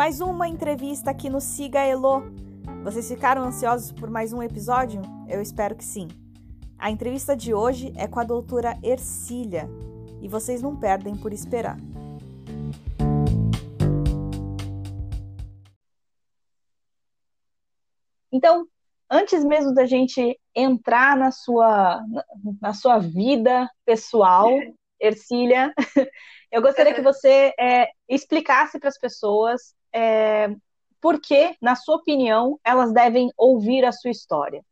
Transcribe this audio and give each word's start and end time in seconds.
Mais 0.00 0.18
uma 0.22 0.48
entrevista 0.48 1.10
aqui 1.10 1.28
no 1.28 1.42
Siga 1.42 1.80
Elo. 1.80 2.22
Vocês 2.82 3.06
ficaram 3.06 3.42
ansiosos 3.42 3.92
por 3.92 4.08
mais 4.08 4.32
um 4.32 4.42
episódio? 4.42 5.02
Eu 5.28 5.42
espero 5.42 5.76
que 5.76 5.84
sim. 5.84 6.08
A 6.78 6.90
entrevista 6.90 7.36
de 7.36 7.52
hoje 7.52 7.92
é 7.94 8.08
com 8.08 8.18
a 8.18 8.24
doutora 8.24 8.78
Ercília 8.82 9.68
e 10.22 10.26
vocês 10.26 10.62
não 10.62 10.74
perdem 10.74 11.14
por 11.14 11.34
esperar. 11.34 11.76
Então, 18.32 18.66
antes 19.10 19.44
mesmo 19.44 19.74
da 19.74 19.84
gente 19.84 20.40
entrar 20.54 21.14
na 21.14 21.30
sua, 21.30 22.02
na 22.58 22.72
sua 22.72 22.98
vida 22.98 23.70
pessoal, 23.84 24.48
Ercília, 24.98 25.74
eu 26.50 26.62
gostaria 26.62 26.94
que 26.94 27.02
você 27.02 27.52
é, 27.60 27.90
explicasse 28.08 28.80
para 28.80 28.88
as 28.88 28.98
pessoas 28.98 29.78
é, 29.92 30.48
por 31.00 31.20
que, 31.20 31.56
na 31.60 31.74
sua 31.74 31.96
opinião, 31.96 32.60
elas 32.64 32.92
devem 32.92 33.30
ouvir 33.36 33.84
a 33.84 33.92
sua 33.92 34.10
história. 34.10 34.64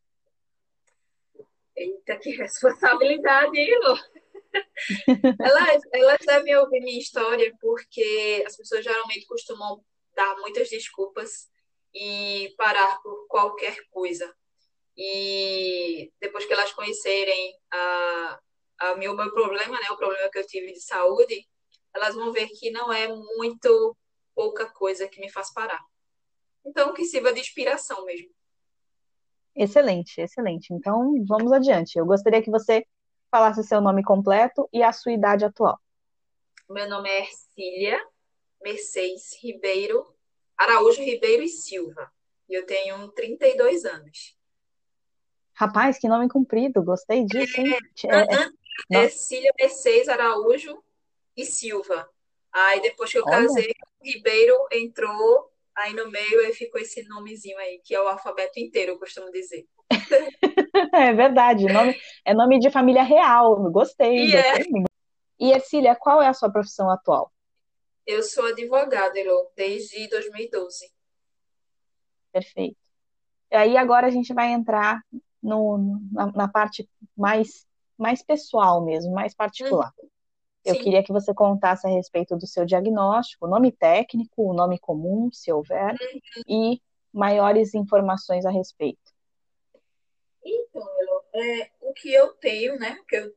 Eita, 1.76 2.16
que 2.16 2.30
responsabilidade, 2.30 3.58
hein, 3.58 3.78
Lu? 3.82 3.96
elas, 5.40 5.82
elas 5.92 6.18
devem 6.26 6.56
ouvir 6.56 6.80
minha 6.80 6.98
história 6.98 7.54
porque 7.60 8.42
as 8.46 8.56
pessoas 8.56 8.84
geralmente 8.84 9.26
costumam 9.26 9.84
dar 10.14 10.36
muitas 10.38 10.68
desculpas 10.68 11.48
e 11.94 12.52
parar 12.56 13.00
por 13.02 13.26
qualquer 13.28 13.76
coisa. 13.90 14.34
E 14.96 16.10
depois 16.20 16.44
que 16.44 16.52
elas 16.52 16.72
conhecerem 16.72 17.54
a, 17.70 18.40
a 18.78 18.96
meu, 18.96 19.14
meu 19.14 19.32
problema, 19.32 19.78
né, 19.78 19.86
o 19.90 19.96
problema 19.96 20.28
que 20.30 20.38
eu 20.38 20.46
tive 20.46 20.72
de 20.72 20.80
saúde, 20.80 21.46
elas 21.94 22.14
vão 22.14 22.32
ver 22.32 22.48
que 22.48 22.70
não 22.70 22.92
é 22.92 23.06
muito 23.08 23.96
pouca 24.38 24.66
coisa 24.66 25.08
que 25.08 25.20
me 25.20 25.28
faz 25.28 25.52
parar. 25.52 25.84
Então, 26.64 26.94
que 26.94 27.04
sirva 27.04 27.32
de 27.32 27.40
inspiração 27.40 28.04
mesmo. 28.04 28.30
Excelente, 29.52 30.20
excelente. 30.20 30.72
Então, 30.72 31.12
vamos 31.26 31.50
adiante. 31.50 31.98
Eu 31.98 32.06
gostaria 32.06 32.40
que 32.40 32.48
você 32.48 32.86
falasse 33.32 33.64
seu 33.64 33.80
nome 33.80 34.04
completo 34.04 34.68
e 34.72 34.80
a 34.80 34.92
sua 34.92 35.10
idade 35.10 35.44
atual. 35.44 35.76
Meu 36.70 36.88
nome 36.88 37.08
é 37.08 37.22
Ercília 37.22 38.00
Mercedes 38.62 39.36
Ribeiro, 39.42 40.06
Araújo 40.56 41.02
Ribeiro 41.02 41.42
e 41.42 41.48
Silva. 41.48 42.08
E 42.48 42.54
eu 42.54 42.64
tenho 42.64 43.08
32 43.08 43.84
anos. 43.84 44.38
Rapaz, 45.52 45.98
que 45.98 46.06
nome 46.06 46.28
comprido, 46.28 46.80
gostei 46.84 47.24
disso, 47.24 47.60
hein? 47.60 47.76
É, 48.06 48.18
é, 48.18 49.00
é, 49.00 49.04
Ercília 49.04 49.52
Mercedes 49.58 50.08
Araújo 50.08 50.80
e 51.36 51.44
Silva. 51.44 52.08
Aí 52.66 52.80
depois 52.80 53.10
que 53.12 53.18
eu 53.18 53.24
Olha. 53.24 53.36
casei, 53.36 53.72
Ribeiro 54.02 54.54
entrou 54.72 55.50
aí 55.76 55.94
no 55.94 56.10
meio 56.10 56.40
e 56.40 56.52
ficou 56.52 56.80
esse 56.80 57.06
nomezinho 57.06 57.56
aí, 57.58 57.80
que 57.84 57.94
é 57.94 58.02
o 58.02 58.08
alfabeto 58.08 58.58
inteiro, 58.58 58.92
eu 58.92 58.98
costumo 58.98 59.30
dizer. 59.30 59.66
é 60.92 61.12
verdade, 61.12 61.66
nome, 61.66 61.96
é 62.24 62.34
nome 62.34 62.58
de 62.58 62.70
família 62.70 63.02
real, 63.02 63.70
gostei. 63.70 64.26
E, 64.26 64.36
é. 64.36 64.54
e 65.38 65.52
Ercília, 65.52 65.94
qual 65.94 66.20
é 66.20 66.26
a 66.26 66.34
sua 66.34 66.50
profissão 66.50 66.90
atual? 66.90 67.32
Eu 68.04 68.22
sou 68.22 68.46
advogada, 68.46 69.18
Elô, 69.18 69.52
desde 69.54 70.08
2012. 70.08 70.90
Perfeito. 72.32 72.76
E 73.50 73.56
aí 73.56 73.76
agora 73.76 74.08
a 74.08 74.10
gente 74.10 74.34
vai 74.34 74.50
entrar 74.50 75.00
no, 75.42 76.00
na, 76.10 76.26
na 76.32 76.48
parte 76.48 76.88
mais, 77.16 77.66
mais 77.96 78.22
pessoal 78.22 78.84
mesmo, 78.84 79.12
mais 79.12 79.34
particular. 79.34 79.92
Uhum. 80.02 80.08
Eu 80.68 80.74
Sim. 80.74 80.82
queria 80.82 81.02
que 81.02 81.12
você 81.12 81.32
contasse 81.32 81.86
a 81.86 81.90
respeito 81.90 82.36
do 82.36 82.46
seu 82.46 82.66
diagnóstico, 82.66 83.46
o 83.46 83.48
nome 83.48 83.72
técnico, 83.72 84.50
o 84.50 84.52
nome 84.52 84.78
comum, 84.78 85.30
se 85.32 85.50
houver, 85.50 85.92
uhum. 85.92 86.42
e 86.46 86.82
maiores 87.10 87.74
informações 87.74 88.44
a 88.44 88.50
respeito. 88.50 89.00
Então, 90.44 90.86
é, 91.34 91.70
o 91.80 91.94
que 91.94 92.12
eu 92.12 92.34
tenho, 92.34 92.78
né, 92.78 92.98
o 93.00 93.06
que 93.06 93.16
eu 93.16 93.34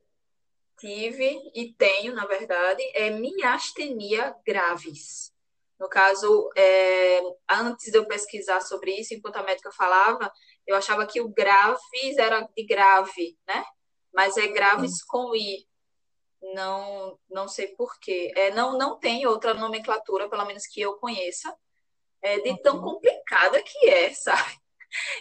tive 0.78 1.40
e 1.56 1.74
tenho, 1.74 2.14
na 2.14 2.26
verdade, 2.26 2.84
é 2.94 3.10
miastenia 3.12 4.36
graves. 4.46 5.32
No 5.80 5.88
caso, 5.88 6.50
é, 6.58 7.22
antes 7.50 7.92
de 7.92 7.98
eu 7.98 8.06
pesquisar 8.06 8.60
sobre 8.62 8.92
isso, 8.92 9.14
enquanto 9.14 9.38
a 9.38 9.44
médica 9.44 9.72
falava, 9.72 10.32
eu 10.68 10.76
achava 10.76 11.08
que 11.08 11.22
o 11.22 11.30
graves 11.30 12.18
era 12.18 12.42
de 12.42 12.66
grave, 12.66 13.38
né? 13.48 13.64
Mas 14.14 14.36
é 14.36 14.48
graves 14.48 14.98
Sim. 14.98 15.06
com 15.08 15.34
I. 15.34 15.66
Não, 16.42 17.18
não 17.30 17.48
sei 17.48 17.68
porquê. 17.76 18.32
É, 18.36 18.52
não, 18.52 18.78
não 18.78 18.98
tem 18.98 19.26
outra 19.28 19.54
nomenclatura, 19.54 20.30
pelo 20.30 20.46
menos 20.46 20.66
que 20.66 20.82
eu 20.82 20.98
conheça, 20.98 21.56
é, 22.22 22.40
de 22.40 22.62
tão 22.62 22.82
complicada 22.82 23.62
que 23.62 23.90
é, 23.90 24.14
sabe? 24.14 24.60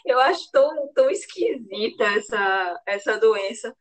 Eu 0.04 0.18
acho 0.18 0.50
tão, 0.50 0.92
tão 0.92 1.10
esquisita 1.10 2.04
essa, 2.04 2.82
essa 2.86 3.18
doença. 3.18 3.76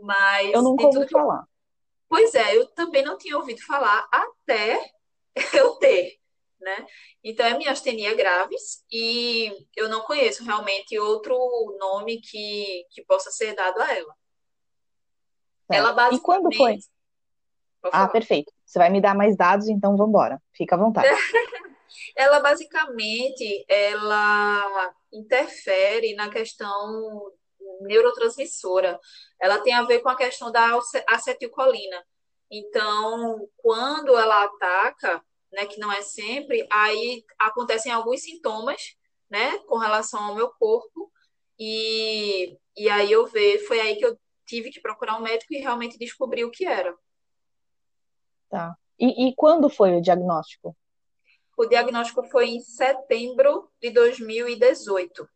Mas. 0.00 0.52
Eu 0.52 0.62
nunca 0.62 0.86
ouvi 0.86 1.08
falar. 1.08 1.44
Pois 2.08 2.34
é, 2.34 2.56
eu 2.56 2.66
também 2.68 3.04
não 3.04 3.18
tinha 3.18 3.36
ouvido 3.36 3.60
falar 3.62 4.08
até 4.10 4.80
eu 5.52 5.74
ter, 5.76 6.18
né? 6.58 6.86
Então 7.22 7.46
é 7.46 7.56
miastenia 7.56 8.14
graves 8.14 8.82
e 8.90 9.52
eu 9.76 9.88
não 9.88 10.00
conheço 10.00 10.42
realmente 10.42 10.98
outro 10.98 11.36
nome 11.78 12.20
que, 12.20 12.86
que 12.90 13.04
possa 13.04 13.30
ser 13.30 13.54
dado 13.54 13.80
a 13.80 13.94
ela. 13.94 14.14
Ela 15.70 15.92
basicamente... 15.92 16.20
E 16.20 16.24
quando 16.24 16.56
foi? 16.56 16.78
Ah, 17.92 18.08
perfeito. 18.08 18.52
Você 18.64 18.78
vai 18.78 18.90
me 18.90 19.00
dar 19.00 19.14
mais 19.14 19.36
dados, 19.36 19.68
então 19.68 19.96
vamos 19.96 20.10
embora. 20.10 20.42
Fica 20.52 20.74
à 20.74 20.78
vontade. 20.78 21.08
ela 22.16 22.40
basicamente 22.40 23.64
ela 23.68 24.92
interfere 25.12 26.14
na 26.14 26.28
questão 26.28 27.32
neurotransmissora. 27.80 28.98
Ela 29.40 29.60
tem 29.60 29.72
a 29.74 29.84
ver 29.84 30.00
com 30.00 30.08
a 30.08 30.16
questão 30.16 30.50
da 30.50 30.78
acetilcolina. 31.06 32.04
Então, 32.50 33.48
quando 33.56 34.16
ela 34.16 34.44
ataca, 34.44 35.22
né, 35.52 35.66
que 35.66 35.78
não 35.78 35.92
é 35.92 36.02
sempre, 36.02 36.66
aí 36.72 37.24
acontecem 37.38 37.92
alguns 37.92 38.22
sintomas, 38.22 38.96
né, 39.30 39.58
com 39.66 39.76
relação 39.76 40.22
ao 40.22 40.34
meu 40.34 40.48
corpo, 40.50 41.10
e, 41.58 42.56
e 42.76 42.88
aí 42.88 43.12
eu 43.12 43.26
vejo, 43.26 43.66
foi 43.66 43.80
aí 43.80 43.96
que 43.96 44.06
eu 44.06 44.18
tive 44.48 44.70
que 44.70 44.80
procurar 44.80 45.16
um 45.16 45.22
médico 45.22 45.52
e 45.52 45.60
realmente 45.60 45.98
descobri 45.98 46.44
o 46.44 46.50
que 46.50 46.66
era. 46.66 46.96
Tá. 48.48 48.74
E, 48.98 49.28
e 49.28 49.34
quando 49.34 49.68
foi 49.68 49.94
o 49.94 50.00
diagnóstico? 50.00 50.74
O 51.56 51.66
diagnóstico 51.66 52.24
foi 52.24 52.48
em 52.48 52.60
setembro 52.60 53.70
de 53.80 53.90
2018. 53.90 55.28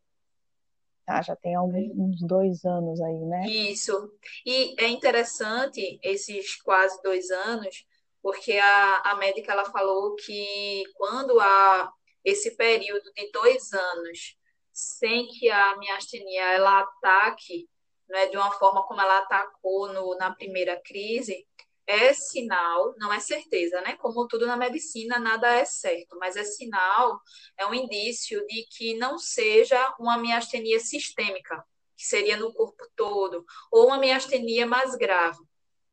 Tá, 1.04 1.20
já 1.20 1.36
tem 1.36 1.58
uns 1.58 2.22
dois 2.22 2.64
anos 2.64 3.00
aí, 3.00 3.18
né? 3.24 3.46
Isso. 3.46 4.10
E 4.46 4.74
é 4.80 4.88
interessante 4.88 5.98
esses 6.02 6.56
quase 6.62 7.00
dois 7.02 7.30
anos, 7.30 7.84
porque 8.22 8.52
a, 8.52 8.96
a 9.10 9.16
médica 9.16 9.52
ela 9.52 9.64
falou 9.64 10.14
que 10.14 10.84
quando 10.94 11.38
há 11.40 11.92
esse 12.24 12.56
período 12.56 13.12
de 13.14 13.30
dois 13.32 13.72
anos 13.72 14.38
sem 14.72 15.26
que 15.26 15.50
a 15.50 15.76
miastenia 15.76 16.54
ela 16.54 16.80
ataque 16.80 17.68
né, 18.12 18.26
de 18.26 18.36
uma 18.36 18.52
forma 18.52 18.86
como 18.86 19.00
ela 19.00 19.18
atacou 19.20 19.90
no, 19.90 20.14
na 20.16 20.30
primeira 20.34 20.78
crise, 20.84 21.46
é 21.86 22.12
sinal, 22.12 22.94
não 22.98 23.12
é 23.12 23.18
certeza, 23.18 23.80
né? 23.80 23.96
Como 23.96 24.28
tudo 24.28 24.46
na 24.46 24.56
medicina, 24.56 25.18
nada 25.18 25.48
é 25.50 25.64
certo, 25.64 26.16
mas 26.18 26.36
é 26.36 26.44
sinal, 26.44 27.20
é 27.56 27.66
um 27.66 27.74
indício 27.74 28.46
de 28.46 28.66
que 28.70 28.94
não 28.98 29.18
seja 29.18 29.94
uma 29.98 30.18
miastenia 30.18 30.78
sistêmica, 30.78 31.64
que 31.96 32.04
seria 32.04 32.36
no 32.36 32.52
corpo 32.52 32.84
todo, 32.94 33.44
ou 33.70 33.86
uma 33.86 33.98
miastenia 33.98 34.66
mais 34.66 34.94
grave. 34.94 35.38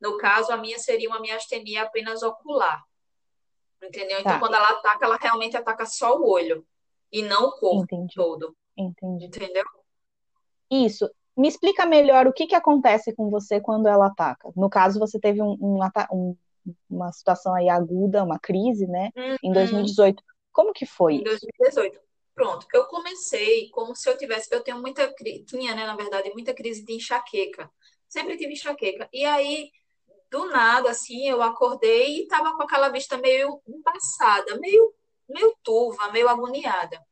No 0.00 0.16
caso, 0.18 0.52
a 0.52 0.56
minha 0.56 0.78
seria 0.78 1.08
uma 1.08 1.20
miastenia 1.20 1.82
apenas 1.82 2.22
ocular. 2.22 2.84
Entendeu? 3.82 4.20
Então, 4.20 4.32
tá. 4.32 4.38
quando 4.38 4.54
ela 4.54 4.68
ataca, 4.68 5.06
ela 5.06 5.16
realmente 5.16 5.56
ataca 5.56 5.86
só 5.86 6.16
o 6.18 6.30
olho 6.30 6.66
e 7.10 7.22
não 7.22 7.46
o 7.46 7.52
corpo 7.52 7.94
Entendi. 7.94 8.14
todo. 8.14 8.54
Entendi. 8.76 9.24
Entendeu? 9.24 9.64
Isso. 10.70 11.10
Me 11.36 11.48
explica 11.48 11.86
melhor 11.86 12.26
o 12.26 12.32
que, 12.32 12.46
que 12.46 12.54
acontece 12.54 13.14
com 13.14 13.30
você 13.30 13.60
quando 13.60 13.88
ela 13.88 14.06
ataca. 14.06 14.50
No 14.56 14.68
caso, 14.68 14.98
você 14.98 15.18
teve 15.18 15.40
um, 15.40 15.56
um, 15.60 15.78
um, 16.12 16.36
uma 16.88 17.12
situação 17.12 17.54
aí 17.54 17.68
aguda, 17.68 18.24
uma 18.24 18.38
crise, 18.38 18.86
né? 18.86 19.10
Uhum. 19.16 19.36
Em 19.44 19.52
2018. 19.52 20.22
Como 20.52 20.72
que 20.72 20.84
foi? 20.84 21.14
Em 21.14 21.22
2018. 21.22 22.00
Pronto, 22.34 22.66
eu 22.72 22.86
comecei 22.86 23.68
como 23.70 23.94
se 23.94 24.08
eu 24.08 24.16
tivesse, 24.16 24.48
eu 24.50 24.62
tenho 24.62 24.80
muita, 24.80 25.12
tinha, 25.46 25.74
né, 25.74 25.84
na 25.84 25.94
verdade, 25.94 26.30
muita 26.30 26.54
crise 26.54 26.84
de 26.84 26.94
enxaqueca. 26.94 27.70
Sempre 28.08 28.36
tive 28.36 28.54
enxaqueca. 28.54 29.08
E 29.12 29.24
aí, 29.24 29.70
do 30.30 30.46
nada, 30.46 30.90
assim, 30.90 31.28
eu 31.28 31.42
acordei 31.42 32.22
e 32.22 32.28
tava 32.28 32.56
com 32.56 32.62
aquela 32.62 32.88
vista 32.88 33.18
meio 33.18 33.60
embaçada, 33.68 34.58
meio, 34.58 34.94
meio 35.28 35.54
turva, 35.62 36.10
meio 36.12 36.28
agoniada. 36.28 37.04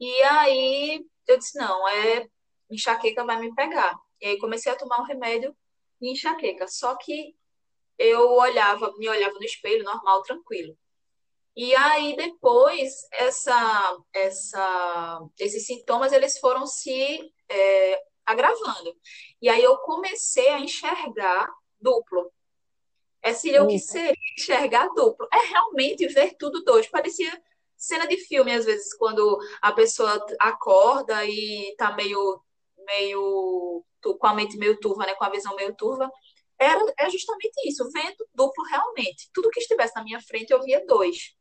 E 0.00 0.22
aí, 0.22 1.06
eu 1.26 1.38
disse, 1.38 1.56
não, 1.56 1.88
é 1.88 2.26
enxaqueca 2.70 3.24
vai 3.24 3.38
me 3.38 3.54
pegar. 3.54 3.98
E 4.20 4.26
aí 4.26 4.38
comecei 4.38 4.70
a 4.70 4.76
tomar 4.76 5.00
um 5.00 5.04
remédio 5.04 5.56
de 6.00 6.10
enxaqueca. 6.10 6.66
Só 6.68 6.96
que 6.96 7.34
eu 7.98 8.30
olhava, 8.32 8.92
me 8.98 9.08
olhava 9.08 9.34
no 9.34 9.44
espelho, 9.44 9.84
normal, 9.84 10.22
tranquilo. 10.22 10.76
E 11.56 11.74
aí 11.74 12.14
depois 12.16 13.08
essa, 13.12 13.98
essa, 14.12 15.20
esses 15.38 15.66
sintomas 15.66 16.12
eles 16.12 16.38
foram 16.38 16.66
se 16.66 17.32
é, 17.48 18.02
agravando. 18.24 18.94
E 19.42 19.48
aí 19.48 19.62
eu 19.62 19.76
comecei 19.78 20.48
a 20.50 20.60
enxergar 20.60 21.48
duplo. 21.80 22.32
É 23.20 23.32
seria 23.32 23.64
o 23.64 23.66
que 23.66 23.78
seria 23.78 24.14
enxergar 24.38 24.88
duplo. 24.94 25.26
É 25.32 25.48
realmente 25.48 26.06
ver 26.06 26.36
tudo 26.38 26.62
dois. 26.62 26.86
Parecia 26.86 27.42
cena 27.76 28.06
de 28.06 28.16
filme, 28.16 28.52
às 28.52 28.64
vezes, 28.64 28.94
quando 28.94 29.38
a 29.62 29.72
pessoa 29.72 30.24
acorda 30.38 31.24
e 31.24 31.74
tá 31.76 31.94
meio, 31.94 32.40
meio 32.88 33.84
com 34.18 34.26
a 34.26 34.34
mente 34.34 34.56
meio 34.56 34.78
turva, 34.80 35.06
né? 35.06 35.14
Com 35.14 35.24
a 35.24 35.30
visão 35.30 35.54
meio 35.56 35.74
turva. 35.76 36.10
Era, 36.58 36.80
é 36.98 37.08
justamente 37.08 37.68
isso, 37.68 37.88
vendo 37.92 38.26
duplo 38.34 38.64
realmente. 38.64 39.30
Tudo 39.32 39.50
que 39.50 39.60
estivesse 39.60 39.94
na 39.94 40.02
minha 40.02 40.20
frente, 40.20 40.50
eu 40.50 40.62
via 40.62 40.84
dois. 40.86 41.36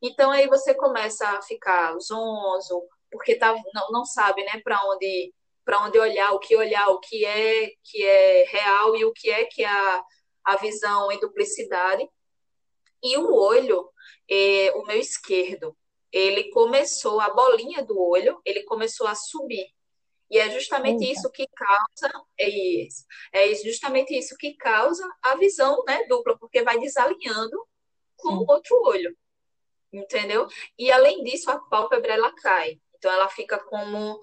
Então 0.00 0.30
aí 0.30 0.48
você 0.48 0.74
começa 0.74 1.28
a 1.28 1.42
ficar 1.42 1.96
zonzo, 1.98 2.82
porque 3.10 3.36
tá, 3.36 3.54
não, 3.74 3.90
não 3.90 4.04
sabe, 4.04 4.44
né, 4.44 4.60
para 4.62 4.80
onde 4.88 5.32
para 5.64 5.84
onde 5.84 5.96
olhar, 5.98 6.32
o 6.32 6.40
que 6.40 6.56
olhar, 6.56 6.88
o 6.88 6.98
que 6.98 7.24
é 7.24 7.70
que 7.84 8.04
é 8.04 8.44
real 8.50 8.96
e 8.96 9.04
o 9.04 9.12
que 9.12 9.30
é 9.30 9.44
que 9.44 9.62
é 9.62 9.68
a, 9.68 10.04
a 10.44 10.56
visão 10.56 11.10
em 11.12 11.20
duplicidade. 11.20 12.04
E 13.02 13.16
o 13.16 13.32
olho, 13.32 13.88
é, 14.28 14.72
o 14.74 14.84
meu 14.84 14.98
esquerdo, 14.98 15.76
ele 16.10 16.50
começou, 16.50 17.20
a 17.20 17.30
bolinha 17.30 17.84
do 17.84 17.98
olho, 17.98 18.40
ele 18.44 18.64
começou 18.64 19.06
a 19.06 19.14
subir. 19.14 19.66
E 20.32 20.38
é 20.38 20.50
justamente 20.50 21.04
Eita. 21.04 21.12
isso 21.12 21.30
que 21.30 21.46
causa, 21.48 22.24
é 22.38 22.48
isso, 22.48 23.04
é 23.32 23.54
justamente 23.54 24.16
isso 24.16 24.34
que 24.38 24.54
causa 24.54 25.06
a 25.22 25.36
visão 25.36 25.84
né, 25.86 26.06
dupla, 26.06 26.38
porque 26.38 26.62
vai 26.62 26.78
desalinhando 26.78 27.68
com 28.16 28.36
o 28.36 28.50
outro 28.50 28.74
olho. 28.82 29.14
Entendeu? 29.92 30.48
E 30.78 30.90
além 30.90 31.22
disso, 31.22 31.50
a 31.50 31.58
pálpebra 31.58 32.14
ela 32.14 32.32
cai. 32.36 32.80
Então 32.96 33.12
ela 33.12 33.28
fica 33.28 33.58
como. 33.58 34.18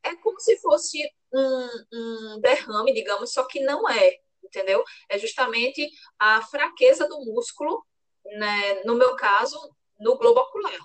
É 0.00 0.14
como 0.14 0.38
se 0.38 0.56
fosse 0.58 0.98
um, 1.34 1.68
um 1.92 2.40
derrame, 2.40 2.94
digamos, 2.94 3.32
só 3.32 3.44
que 3.44 3.58
não 3.58 3.88
é 3.88 4.20
entendeu? 4.48 4.82
É 5.08 5.18
justamente 5.18 5.90
a 6.18 6.42
fraqueza 6.42 7.06
do 7.06 7.20
músculo, 7.24 7.84
né, 8.24 8.82
no 8.84 8.94
meu 8.94 9.14
caso, 9.16 9.58
no 9.98 10.16
globo 10.16 10.40
ocular. 10.40 10.78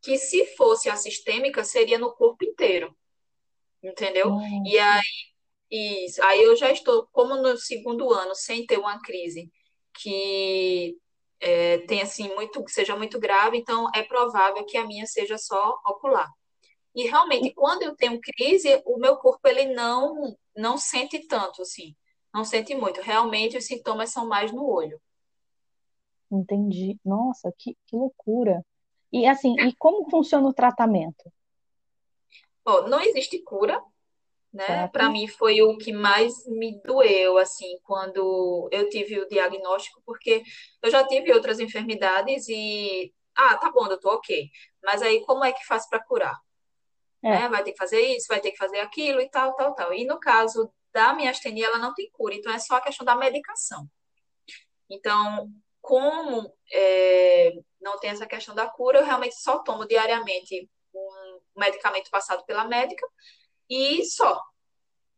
Que 0.00 0.18
se 0.18 0.44
fosse 0.56 0.88
a 0.90 0.96
sistêmica, 0.96 1.64
seria 1.64 1.98
no 1.98 2.12
corpo 2.12 2.44
inteiro, 2.44 2.94
entendeu? 3.82 4.36
E 4.64 4.78
aí, 4.78 5.02
isso, 5.70 6.22
aí 6.24 6.42
eu 6.42 6.56
já 6.56 6.70
estou, 6.70 7.08
como 7.12 7.36
no 7.36 7.56
segundo 7.56 8.12
ano, 8.12 8.34
sem 8.34 8.66
ter 8.66 8.78
uma 8.78 9.00
crise 9.00 9.50
que 9.94 10.96
é, 11.40 11.78
tem 11.86 12.02
assim 12.02 12.34
muito, 12.34 12.64
seja 12.68 12.96
muito 12.96 13.18
grave, 13.18 13.58
então 13.58 13.88
é 13.94 14.02
provável 14.02 14.64
que 14.64 14.76
a 14.76 14.86
minha 14.86 15.06
seja 15.06 15.38
só 15.38 15.78
ocular. 15.86 16.28
E 16.94 17.04
realmente, 17.04 17.52
quando 17.54 17.82
eu 17.82 17.96
tenho 17.96 18.20
crise, 18.20 18.82
o 18.84 18.98
meu 18.98 19.16
corpo 19.16 19.46
ele 19.48 19.74
não 19.74 20.36
não 20.54 20.76
sente 20.76 21.26
tanto 21.26 21.62
assim 21.62 21.96
não 22.32 22.44
sente 22.44 22.74
muito. 22.74 23.00
Realmente 23.00 23.58
os 23.58 23.66
sintomas 23.66 24.10
são 24.10 24.26
mais 24.26 24.52
no 24.52 24.64
olho. 24.64 25.00
Entendi. 26.30 26.98
Nossa, 27.04 27.52
que, 27.58 27.76
que 27.86 27.94
loucura. 27.94 28.64
E 29.12 29.26
assim, 29.26 29.54
e 29.60 29.74
como 29.74 30.08
funciona 30.08 30.48
o 30.48 30.54
tratamento? 30.54 31.30
Bom, 32.64 32.88
não 32.88 33.00
existe 33.00 33.38
cura, 33.40 33.82
né? 34.52 34.86
Para 34.88 35.08
mim 35.08 35.26
foi 35.26 35.62
o 35.62 35.78
que 35.78 35.92
mais 35.92 36.46
me 36.46 36.80
doeu, 36.82 37.38
assim, 37.38 37.78
quando 37.82 38.68
eu 38.70 38.88
tive 38.90 39.18
o 39.18 39.28
diagnóstico, 39.28 40.02
porque 40.04 40.42
eu 40.82 40.90
já 40.90 41.06
tive 41.06 41.32
outras 41.32 41.58
enfermidades 41.58 42.48
e, 42.48 43.12
ah, 43.34 43.56
tá 43.56 43.70
bom, 43.70 43.88
doutor, 43.88 44.14
ok. 44.14 44.50
Mas 44.82 45.00
aí 45.00 45.24
como 45.24 45.44
é 45.44 45.52
que 45.52 45.64
faz 45.64 45.88
para 45.88 46.04
curar? 46.04 46.38
É. 47.22 47.30
Né? 47.30 47.48
Vai 47.48 47.64
ter 47.64 47.72
que 47.72 47.78
fazer 47.78 48.00
isso, 48.00 48.26
vai 48.28 48.40
ter 48.40 48.50
que 48.50 48.58
fazer 48.58 48.80
aquilo 48.80 49.20
e 49.20 49.28
tal, 49.30 49.54
tal, 49.54 49.74
tal. 49.74 49.94
E 49.94 50.04
no 50.04 50.20
caso 50.20 50.70
da 50.92 51.14
miastenia 51.14 51.66
ela 51.66 51.78
não 51.78 51.94
tem 51.94 52.10
cura, 52.10 52.34
então 52.34 52.52
é 52.52 52.58
só 52.58 52.76
a 52.76 52.80
questão 52.80 53.06
da 53.06 53.16
medicação. 53.16 53.88
Então, 54.90 55.48
como 55.80 56.52
é, 56.70 57.52
não 57.80 57.98
tem 57.98 58.10
essa 58.10 58.26
questão 58.26 58.54
da 58.54 58.68
cura, 58.68 58.98
eu 58.98 59.04
realmente 59.04 59.34
só 59.34 59.60
tomo 59.60 59.86
diariamente 59.86 60.68
um 60.94 61.40
medicamento 61.56 62.10
passado 62.10 62.44
pela 62.44 62.64
médica 62.64 63.06
e 63.68 64.04
só. 64.04 64.40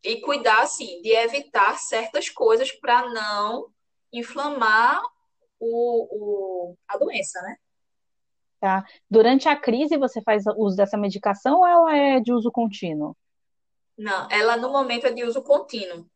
E 0.03 0.21
cuidar, 0.21 0.63
assim, 0.63 1.01
de 1.01 1.11
evitar 1.11 1.79
certas 1.79 2.29
coisas 2.29 2.71
para 2.73 3.09
não 3.09 3.71
inflamar 4.13 5.03
o, 5.59 6.71
o, 6.71 6.77
a 6.87 6.99
doença, 6.99 7.41
né? 7.43 7.57
Tá. 8.61 8.85
Durante 9.11 9.49
a 9.49 9.57
crise, 9.57 9.97
você 9.97 10.23
faz 10.23 10.45
uso 10.57 10.77
dessa 10.77 10.97
medicação 10.97 11.59
ou 11.59 11.67
ela 11.67 11.97
é 11.97 12.21
de 12.21 12.33
uso 12.33 12.51
contínuo? 12.51 13.17
Não, 13.97 14.29
ela 14.31 14.57
no 14.57 14.71
momento 14.71 15.07
é 15.07 15.13
de 15.13 15.25
uso 15.25 15.43
contínuo. 15.43 16.07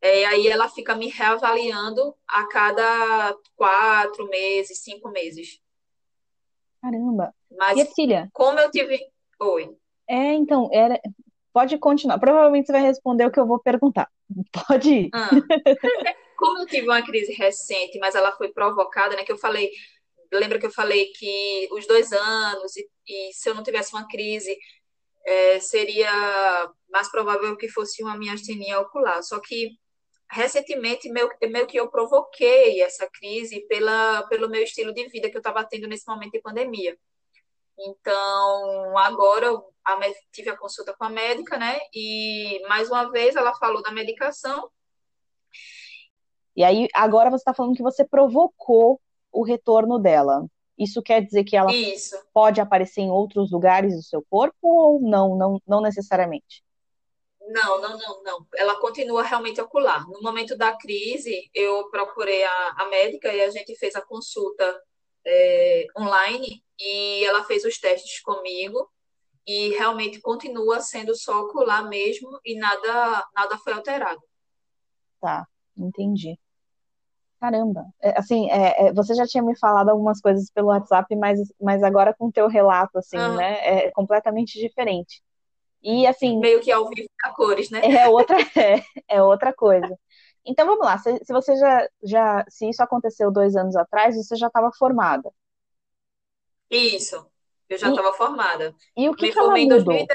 É, 0.00 0.24
aí 0.26 0.48
ela 0.48 0.68
fica 0.68 0.94
me 0.94 1.08
reavaliando 1.08 2.16
a 2.26 2.46
cada 2.48 3.36
quatro 3.54 4.28
meses, 4.28 4.82
cinco 4.82 5.10
meses. 5.10 5.60
Caramba. 6.80 7.34
Mas 7.50 7.78
Cecília? 7.78 8.28
Como 8.32 8.58
eu 8.58 8.70
tive. 8.70 8.98
Oi. 9.40 9.70
É, 10.08 10.32
então, 10.34 10.68
era... 10.72 11.00
pode 11.52 11.78
continuar. 11.78 12.18
Provavelmente 12.18 12.66
você 12.66 12.72
vai 12.72 12.82
responder 12.82 13.26
o 13.26 13.30
que 13.30 13.40
eu 13.40 13.46
vou 13.46 13.58
perguntar. 13.58 14.08
Pode 14.68 14.90
ir. 14.90 15.10
Ah. 15.12 15.30
Como 16.36 16.60
eu 16.60 16.66
tive 16.66 16.86
uma 16.86 17.02
crise 17.02 17.32
recente, 17.32 17.98
mas 17.98 18.14
ela 18.14 18.32
foi 18.32 18.52
provocada, 18.52 19.16
né? 19.16 19.24
Que 19.24 19.32
eu 19.32 19.38
falei. 19.38 19.70
Lembra 20.32 20.58
que 20.60 20.66
eu 20.66 20.70
falei 20.70 21.06
que 21.06 21.68
os 21.72 21.86
dois 21.88 22.12
anos, 22.12 22.76
e, 22.76 22.88
e 23.08 23.32
se 23.32 23.48
eu 23.48 23.54
não 23.54 23.64
tivesse 23.64 23.92
uma 23.92 24.06
crise, 24.06 24.56
é, 25.26 25.58
seria 25.58 26.10
mais 26.88 27.10
provável 27.10 27.56
que 27.56 27.68
fosse 27.68 28.02
uma 28.02 28.16
miastenia 28.16 28.78
ocular. 28.78 29.22
Só 29.22 29.40
que 29.40 29.70
recentemente 30.30 31.10
meio, 31.10 31.28
meio 31.50 31.66
que 31.66 31.78
eu 31.78 31.90
provoquei 31.90 32.80
essa 32.80 33.08
crise 33.12 33.66
pela, 33.66 34.22
pelo 34.28 34.48
meu 34.48 34.62
estilo 34.62 34.94
de 34.94 35.08
vida 35.08 35.28
que 35.28 35.36
eu 35.36 35.40
estava 35.40 35.64
tendo 35.64 35.88
nesse 35.88 36.06
momento 36.08 36.32
de 36.32 36.40
pandemia. 36.40 36.96
Então, 37.82 38.98
agora 38.98 39.46
eu 39.46 39.64
tive 40.30 40.50
a 40.50 40.56
consulta 40.56 40.94
com 40.96 41.04
a 41.04 41.10
médica, 41.10 41.58
né? 41.58 41.78
E 41.94 42.60
mais 42.68 42.88
uma 42.90 43.10
vez 43.10 43.34
ela 43.36 43.54
falou 43.54 43.82
da 43.82 43.90
medicação. 43.90 44.70
E 46.54 46.62
aí, 46.62 46.88
agora 46.94 47.30
você 47.30 47.36
está 47.36 47.54
falando 47.54 47.74
que 47.74 47.82
você 47.82 48.04
provocou 48.04 49.00
o 49.32 49.42
retorno 49.42 49.98
dela. 49.98 50.44
Isso 50.78 51.02
quer 51.02 51.22
dizer 51.22 51.44
que 51.44 51.56
ela 51.56 51.72
Isso. 51.72 52.16
pode 52.32 52.60
aparecer 52.60 53.02
em 53.02 53.10
outros 53.10 53.50
lugares 53.50 53.94
do 53.94 54.02
seu 54.02 54.24
corpo 54.28 54.56
ou 54.62 55.00
não, 55.00 55.36
não, 55.36 55.60
não 55.66 55.80
necessariamente? 55.80 56.64
Não, 57.48 57.80
não, 57.80 57.98
não, 57.98 58.22
não. 58.22 58.46
Ela 58.54 58.76
continua 58.76 59.22
realmente 59.22 59.60
ocular. 59.60 60.06
No 60.08 60.22
momento 60.22 60.56
da 60.56 60.76
crise, 60.76 61.50
eu 61.54 61.88
procurei 61.90 62.42
a, 62.44 62.74
a 62.78 62.88
médica 62.88 63.32
e 63.32 63.42
a 63.42 63.50
gente 63.50 63.74
fez 63.76 63.94
a 63.94 64.00
consulta 64.02 64.80
é, 65.26 65.86
online 65.98 66.62
e 66.78 67.24
ela 67.24 67.44
fez 67.44 67.64
os 67.64 67.78
testes 67.78 68.20
comigo 68.20 68.88
e 69.46 69.70
realmente 69.70 70.20
continua 70.20 70.80
sendo 70.80 71.14
só 71.14 71.40
ocular 71.40 71.88
mesmo 71.88 72.38
e 72.44 72.56
nada, 72.56 73.26
nada 73.34 73.58
foi 73.58 73.72
alterado. 73.72 74.20
Tá, 75.20 75.46
entendi. 75.76 76.38
Caramba, 77.40 77.86
é, 78.02 78.18
assim, 78.18 78.50
é, 78.50 78.88
é, 78.88 78.92
você 78.92 79.14
já 79.14 79.26
tinha 79.26 79.42
me 79.42 79.58
falado 79.58 79.88
algumas 79.88 80.20
coisas 80.20 80.50
pelo 80.50 80.68
WhatsApp, 80.68 81.16
mas, 81.16 81.40
mas 81.58 81.82
agora 81.82 82.14
com 82.14 82.26
o 82.26 82.32
teu 82.32 82.48
relato, 82.48 82.98
assim, 82.98 83.16
uhum. 83.16 83.36
né, 83.36 83.86
é 83.86 83.90
completamente 83.92 84.58
diferente. 84.60 85.22
E, 85.82 86.06
assim... 86.06 86.38
Meio 86.38 86.60
que 86.60 86.70
ao 86.70 86.86
vivo 86.86 87.08
a 87.24 87.30
cores, 87.32 87.70
né? 87.70 87.80
É 87.82 88.08
outra, 88.08 88.36
é, 88.56 88.82
é 89.08 89.22
outra 89.22 89.54
coisa. 89.54 89.98
Então, 90.44 90.66
vamos 90.66 90.84
lá, 90.84 90.96
se, 90.98 91.18
se 91.24 91.32
você 91.32 91.56
já, 91.56 91.88
já, 92.02 92.44
se 92.48 92.68
isso 92.68 92.82
aconteceu 92.82 93.30
dois 93.30 93.56
anos 93.56 93.76
atrás, 93.76 94.16
você 94.16 94.36
já 94.36 94.46
estava 94.46 94.70
formada. 94.72 95.30
Isso, 96.70 97.26
eu 97.68 97.78
já 97.78 97.90
estava 97.90 98.12
formada. 98.12 98.74
E 98.96 99.08
o 99.08 99.14
que, 99.14 99.26
me 99.26 99.32
que 99.32 99.38
ela 99.38 99.56
mudou? 99.56 100.06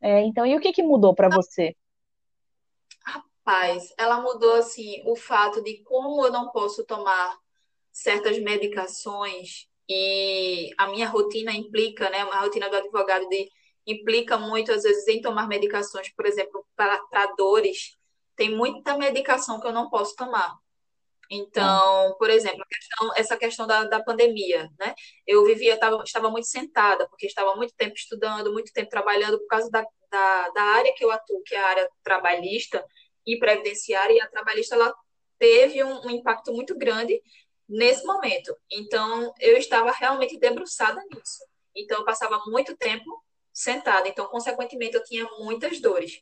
É, 0.00 0.20
então, 0.22 0.44
e 0.44 0.56
o 0.56 0.60
que, 0.60 0.72
que 0.72 0.82
mudou 0.82 1.14
para 1.14 1.28
você? 1.28 1.76
Paz, 3.44 3.92
ela 3.98 4.20
mudou 4.20 4.54
assim 4.54 5.02
o 5.04 5.16
fato 5.16 5.62
de 5.62 5.82
como 5.82 6.24
eu 6.24 6.30
não 6.30 6.50
posso 6.50 6.84
tomar 6.84 7.36
certas 7.90 8.38
medicações 8.38 9.68
e 9.88 10.70
a 10.78 10.86
minha 10.86 11.08
rotina 11.08 11.52
implica, 11.52 12.08
né, 12.08 12.24
uma 12.24 12.40
rotina 12.40 12.68
do 12.70 12.76
advogado 12.76 13.28
de 13.28 13.48
implica 13.86 14.38
muito 14.38 14.72
às 14.72 14.84
vezes 14.84 15.06
em 15.08 15.20
tomar 15.20 15.48
medicações, 15.48 16.08
por 16.14 16.24
exemplo, 16.24 16.64
para 16.76 17.26
dores, 17.36 17.96
tem 18.36 18.54
muita 18.54 18.96
medicação 18.96 19.60
que 19.60 19.66
eu 19.66 19.72
não 19.72 19.90
posso 19.90 20.14
tomar. 20.16 20.56
Então, 21.30 22.14
por 22.18 22.28
exemplo, 22.28 22.62
questão, 22.68 23.10
essa 23.16 23.36
questão 23.38 23.66
da, 23.66 23.84
da 23.84 24.02
pandemia, 24.02 24.68
né? 24.78 24.94
Eu 25.26 25.44
vivia, 25.46 25.78
tava, 25.78 26.02
estava 26.04 26.30
muito 26.30 26.46
sentada, 26.46 27.08
porque 27.08 27.26
estava 27.26 27.56
muito 27.56 27.72
tempo 27.74 27.94
estudando, 27.94 28.52
muito 28.52 28.70
tempo 28.72 28.90
trabalhando, 28.90 29.38
por 29.38 29.46
causa 29.46 29.70
da, 29.70 29.82
da, 30.10 30.48
da 30.50 30.62
área 30.62 30.94
que 30.94 31.02
eu 31.02 31.10
atuo, 31.10 31.42
que 31.44 31.54
é 31.54 31.58
a 31.58 31.66
área 31.66 31.90
trabalhista, 32.04 32.84
e 33.26 33.38
previdenciária, 33.38 34.14
e 34.14 34.20
a 34.20 34.28
trabalhista 34.28 34.74
ela 34.74 34.94
teve 35.38 35.82
um, 35.82 36.06
um 36.06 36.10
impacto 36.10 36.52
muito 36.52 36.76
grande 36.76 37.20
nesse 37.68 38.04
momento. 38.04 38.54
Então, 38.70 39.32
eu 39.40 39.56
estava 39.56 39.90
realmente 39.90 40.38
debruçada 40.38 41.02
nisso. 41.10 41.44
Então, 41.74 41.98
eu 41.98 42.04
passava 42.04 42.42
muito 42.46 42.76
tempo 42.76 43.24
sentada. 43.52 44.08
Então, 44.08 44.26
consequentemente, 44.26 44.96
eu 44.96 45.04
tinha 45.04 45.24
muitas 45.38 45.80
dores. 45.80 46.20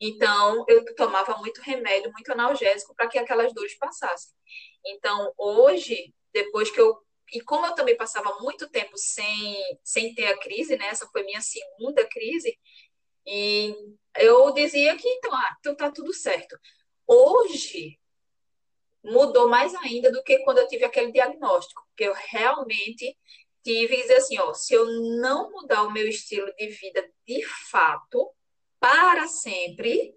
Então, 0.00 0.64
eu 0.68 0.84
tomava 0.94 1.36
muito 1.38 1.60
remédio, 1.62 2.12
muito 2.12 2.30
analgésico 2.30 2.94
para 2.94 3.08
que 3.08 3.18
aquelas 3.18 3.52
dores 3.54 3.76
passassem. 3.78 4.32
Então, 4.84 5.32
hoje, 5.38 6.14
depois 6.32 6.70
que 6.70 6.80
eu. 6.80 6.96
E 7.32 7.40
como 7.40 7.66
eu 7.66 7.74
também 7.74 7.96
passava 7.96 8.38
muito 8.40 8.70
tempo 8.70 8.96
sem, 8.96 9.56
sem 9.82 10.14
ter 10.14 10.26
a 10.26 10.38
crise, 10.38 10.76
né? 10.76 10.86
Essa 10.86 11.08
foi 11.08 11.24
minha 11.24 11.40
segunda 11.40 12.06
crise. 12.06 12.56
E 13.26 13.74
eu 14.18 14.52
dizia 14.54 14.96
que, 14.96 15.08
então, 15.08 15.34
ah, 15.34 15.56
então 15.58 15.74
tá 15.74 15.90
tudo 15.90 16.12
certo. 16.12 16.56
Hoje, 17.06 17.98
mudou 19.02 19.48
mais 19.48 19.74
ainda 19.74 20.10
do 20.12 20.22
que 20.22 20.38
quando 20.40 20.58
eu 20.58 20.68
tive 20.68 20.84
aquele 20.84 21.12
diagnóstico, 21.12 21.82
porque 21.88 22.04
eu 22.04 22.14
realmente 22.14 23.16
tive 23.62 23.96
que 23.96 24.02
dizer 24.02 24.16
assim, 24.16 24.38
ó, 24.38 24.54
se 24.54 24.74
eu 24.74 24.86
não 25.18 25.50
mudar 25.50 25.82
o 25.82 25.92
meu 25.92 26.06
estilo 26.08 26.52
de 26.54 26.68
vida 26.68 27.08
de 27.26 27.44
fato, 27.70 28.30
para 28.86 29.26
sempre, 29.26 30.14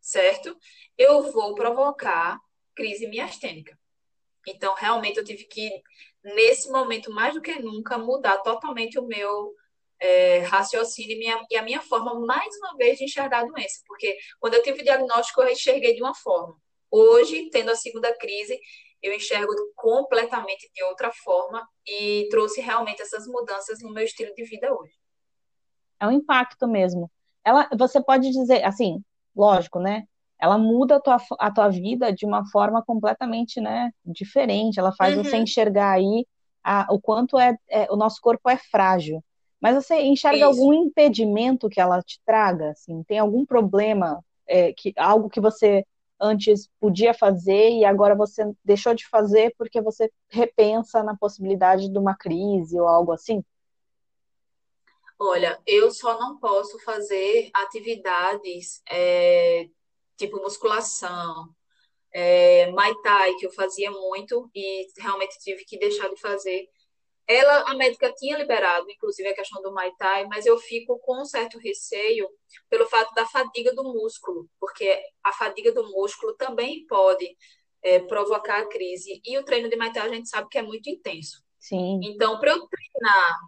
certo? 0.00 0.56
Eu 0.96 1.32
vou 1.32 1.56
provocar 1.56 2.38
crise 2.72 3.08
miastênica. 3.08 3.76
Então, 4.46 4.76
realmente, 4.76 5.16
eu 5.16 5.24
tive 5.24 5.42
que, 5.44 5.68
nesse 6.22 6.70
momento, 6.70 7.10
mais 7.10 7.34
do 7.34 7.42
que 7.42 7.58
nunca, 7.58 7.98
mudar 7.98 8.38
totalmente 8.38 8.96
o 8.96 9.06
meu 9.08 9.52
é, 10.00 10.38
raciocínio 10.38 11.16
e, 11.16 11.18
minha, 11.18 11.46
e 11.50 11.56
a 11.56 11.62
minha 11.62 11.80
forma, 11.80 12.14
mais 12.24 12.56
uma 12.58 12.76
vez, 12.76 12.98
de 12.98 13.04
enxergar 13.04 13.40
a 13.40 13.44
doença. 13.44 13.80
Porque 13.88 14.16
quando 14.38 14.54
eu 14.54 14.62
tive 14.62 14.82
o 14.82 14.84
diagnóstico, 14.84 15.42
eu 15.42 15.50
enxerguei 15.50 15.92
de 15.92 16.00
uma 16.00 16.14
forma. 16.14 16.56
Hoje, 16.92 17.50
tendo 17.50 17.72
a 17.72 17.76
segunda 17.76 18.16
crise, 18.16 18.56
eu 19.02 19.12
enxergo 19.12 19.52
completamente 19.74 20.70
de 20.72 20.84
outra 20.84 21.10
forma 21.10 21.68
e 21.84 22.28
trouxe 22.30 22.60
realmente 22.60 23.02
essas 23.02 23.26
mudanças 23.26 23.80
no 23.82 23.92
meu 23.92 24.04
estilo 24.04 24.32
de 24.32 24.44
vida 24.44 24.72
hoje. 24.72 24.94
É 25.98 26.06
um 26.06 26.12
impacto 26.12 26.68
mesmo. 26.68 27.10
Ela, 27.44 27.68
você 27.76 28.02
pode 28.02 28.30
dizer, 28.30 28.64
assim, 28.64 29.02
lógico, 29.34 29.78
né? 29.80 30.04
Ela 30.40 30.58
muda 30.58 30.96
a 30.96 31.00
tua, 31.00 31.18
a 31.38 31.50
tua 31.50 31.68
vida 31.68 32.12
de 32.12 32.26
uma 32.26 32.44
forma 32.50 32.82
completamente, 32.84 33.60
né, 33.60 33.90
diferente. 34.04 34.78
Ela 34.78 34.92
faz 34.92 35.16
uhum. 35.16 35.22
você 35.22 35.36
enxergar 35.36 35.92
aí 35.92 36.26
a, 36.64 36.86
o 36.90 37.00
quanto 37.00 37.38
é, 37.38 37.56
é, 37.68 37.86
o 37.90 37.96
nosso 37.96 38.20
corpo 38.20 38.50
é 38.50 38.56
frágil. 38.56 39.22
Mas 39.60 39.76
você 39.76 40.00
enxerga 40.00 40.38
Isso. 40.38 40.46
algum 40.46 40.72
impedimento 40.72 41.68
que 41.68 41.80
ela 41.80 42.02
te 42.02 42.20
traga? 42.26 42.70
Assim, 42.70 43.02
tem 43.04 43.18
algum 43.20 43.46
problema, 43.46 44.22
é, 44.46 44.72
que 44.72 44.92
algo 44.96 45.28
que 45.28 45.40
você 45.40 45.84
antes 46.20 46.68
podia 46.80 47.12
fazer 47.12 47.70
e 47.70 47.84
agora 47.84 48.14
você 48.14 48.44
deixou 48.64 48.94
de 48.94 49.08
fazer 49.08 49.54
porque 49.58 49.80
você 49.80 50.10
repensa 50.30 51.02
na 51.02 51.16
possibilidade 51.16 51.88
de 51.88 51.98
uma 51.98 52.16
crise 52.16 52.78
ou 52.78 52.88
algo 52.88 53.12
assim? 53.12 53.42
Olha, 55.24 55.60
eu 55.66 55.90
só 55.90 56.18
não 56.18 56.38
posso 56.38 56.78
fazer 56.80 57.48
atividades 57.54 58.82
é, 58.90 59.68
tipo 60.16 60.38
musculação, 60.38 61.48
é, 62.12 62.70
Muay 62.72 62.92
Thai, 63.02 63.34
que 63.34 63.46
eu 63.46 63.52
fazia 63.52 63.90
muito 63.90 64.50
e 64.54 64.86
realmente 64.98 65.38
tive 65.38 65.64
que 65.64 65.78
deixar 65.78 66.08
de 66.08 66.20
fazer 66.20 66.68
ela, 67.26 67.70
a 67.70 67.74
médica 67.74 68.12
tinha 68.12 68.36
liberado, 68.36 68.90
inclusive, 68.90 69.28
a 69.28 69.34
questão 69.34 69.62
do 69.62 69.72
Muay 69.72 69.92
Thai, 69.96 70.26
mas 70.26 70.44
eu 70.44 70.58
fico 70.58 70.98
com 70.98 71.22
um 71.22 71.24
certo 71.24 71.56
receio 71.56 72.28
pelo 72.68 72.86
fato 72.86 73.14
da 73.14 73.24
fadiga 73.24 73.72
do 73.74 73.84
músculo, 73.84 74.48
porque 74.58 75.00
a 75.22 75.32
fadiga 75.32 75.72
do 75.72 75.88
músculo 75.92 76.34
também 76.34 76.84
pode 76.86 77.36
é, 77.82 78.00
provocar 78.00 78.58
a 78.58 78.68
crise. 78.68 79.20
E 79.24 79.38
o 79.38 79.44
treino 79.44 79.70
de 79.70 79.76
Muay 79.76 79.92
Thai 79.92 80.08
a 80.08 80.12
gente 80.12 80.28
sabe 80.28 80.48
que 80.48 80.58
é 80.58 80.62
muito 80.62 80.90
intenso. 80.90 81.42
Sim. 81.60 82.00
Então, 82.02 82.40
para 82.40 82.50
eu 82.50 82.66
treinar, 82.66 83.38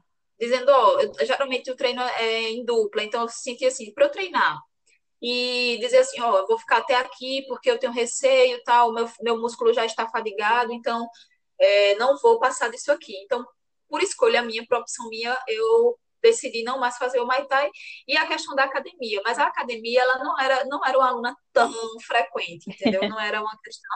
dizendo, 0.45 0.71
ó, 0.71 0.99
geralmente 1.25 1.71
o 1.71 1.77
treino 1.77 2.03
é 2.03 2.51
em 2.51 2.65
dupla, 2.65 3.03
então 3.03 3.23
eu 3.23 3.29
senti 3.29 3.67
assim, 3.67 3.93
para 3.93 4.07
eu 4.07 4.11
treinar 4.11 4.59
e 5.23 5.79
dizer 5.81 5.99
assim, 5.99 6.21
ó, 6.21 6.47
vou 6.47 6.59
ficar 6.59 6.79
até 6.79 6.95
aqui 6.97 7.45
porque 7.49 7.71
eu 7.71 7.79
tenho 7.79 7.93
receio, 7.93 8.63
tal, 8.65 8.93
meu, 8.93 9.09
meu 9.23 9.41
músculo 9.41 9.73
já 9.73 9.85
está 9.85 10.07
fadigado, 10.09 10.73
então 10.73 11.09
é, 11.59 11.95
não 11.97 12.19
vou 12.19 12.39
passar 12.39 12.69
disso 12.71 12.93
aqui. 12.93 13.17
Então, 13.25 13.45
por 13.89 14.03
escolha 14.03 14.43
minha, 14.43 14.67
por 14.67 14.79
opção 14.79 15.09
minha, 15.09 15.37
eu 15.49 15.99
decidi 16.23 16.63
não 16.63 16.79
mais 16.79 16.97
fazer 16.97 17.21
o 17.21 17.27
Muay 17.27 17.47
Thai 17.47 17.71
e 18.09 18.17
a 18.17 18.27
questão 18.27 18.55
da 18.55 18.65
academia. 18.65 19.21
Mas 19.25 19.39
a 19.39 19.47
academia, 19.47 20.03
ela 20.03 20.19
não 20.19 20.39
era, 20.39 20.65
não 20.67 20.85
era 20.85 20.99
uma 20.99 21.09
aluna 21.09 21.37
tão 21.53 21.73
frequente, 22.01 22.69
entendeu? 22.69 23.09
Não 23.09 23.21
era 23.21 23.41
uma 23.41 23.59
questão 23.63 23.91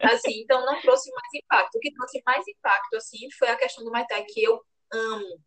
assim, 0.00 0.42
então 0.42 0.64
não 0.64 0.80
trouxe 0.80 1.10
mais 1.12 1.28
impacto. 1.34 1.76
O 1.76 1.80
que 1.80 1.94
trouxe 1.94 2.22
mais 2.26 2.46
impacto, 2.46 2.96
assim, 2.96 3.30
foi 3.38 3.48
a 3.48 3.56
questão 3.56 3.84
do 3.84 3.90
Muay 3.90 4.06
Thai, 4.06 4.24
que 4.24 4.42
eu 4.42 4.60
amo. 4.92 5.40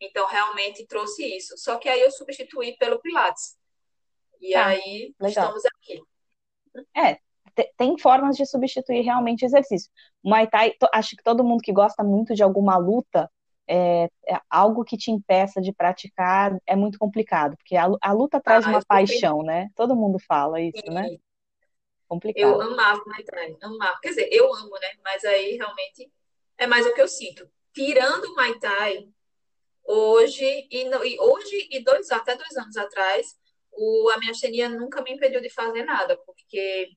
Então, 0.00 0.26
realmente 0.26 0.86
trouxe 0.86 1.24
isso. 1.24 1.56
Só 1.56 1.76
que 1.76 1.88
aí 1.88 2.00
eu 2.00 2.10
substituí 2.10 2.76
pelo 2.76 3.00
Pilates. 3.00 3.56
E 4.40 4.52
tá, 4.52 4.66
aí 4.66 5.14
legal. 5.20 5.56
estamos 5.56 5.64
aqui. 5.66 6.02
É, 6.96 7.18
tem 7.76 7.98
formas 7.98 8.36
de 8.36 8.46
substituir 8.46 9.02
realmente 9.02 9.44
exercício. 9.44 9.90
Muay 10.22 10.46
Thai, 10.48 10.74
acho 10.92 11.16
que 11.16 11.22
todo 11.22 11.44
mundo 11.44 11.62
que 11.62 11.72
gosta 11.72 12.04
muito 12.04 12.34
de 12.34 12.42
alguma 12.42 12.76
luta, 12.76 13.30
é, 13.66 14.08
é 14.26 14.40
algo 14.48 14.84
que 14.84 14.96
te 14.96 15.10
impeça 15.10 15.60
de 15.60 15.72
praticar 15.72 16.56
é 16.66 16.74
muito 16.74 16.98
complicado, 16.98 17.54
porque 17.56 17.76
a, 17.76 17.86
a 18.00 18.12
luta 18.12 18.40
traz 18.40 18.64
ah, 18.64 18.70
uma 18.70 18.82
paixão, 18.82 19.42
né? 19.42 19.68
Todo 19.76 19.94
mundo 19.94 20.18
fala 20.18 20.60
isso, 20.60 20.80
Sim. 20.80 20.94
né? 20.94 21.16
Complicado. 22.08 22.42
Eu 22.42 22.60
amava 22.62 23.02
Muay 23.04 23.24
Thai, 23.24 23.56
amava. 23.62 23.98
Quer 24.00 24.08
dizer, 24.10 24.28
eu 24.32 24.54
amo, 24.54 24.70
né? 24.80 24.88
Mas 25.04 25.24
aí 25.24 25.56
realmente 25.56 26.10
é 26.56 26.66
mais 26.66 26.86
o 26.86 26.94
que 26.94 27.02
eu 27.02 27.08
sinto. 27.08 27.48
Tirando 27.74 28.24
o 28.24 28.34
Muay 28.34 28.58
Thai, 28.58 29.08
hoje 29.88 30.44
e, 30.70 30.84
e 30.84 31.20
hoje 31.20 31.68
e 31.70 31.82
dois 31.82 32.10
até 32.10 32.36
dois 32.36 32.54
anos 32.56 32.76
atrás, 32.76 33.26
o, 33.72 34.10
a 34.10 34.18
minha 34.18 34.32
astenia 34.32 34.68
nunca 34.68 35.02
me 35.02 35.12
impediu 35.12 35.40
de 35.40 35.48
fazer 35.48 35.84
nada, 35.84 36.16
porque 36.26 36.90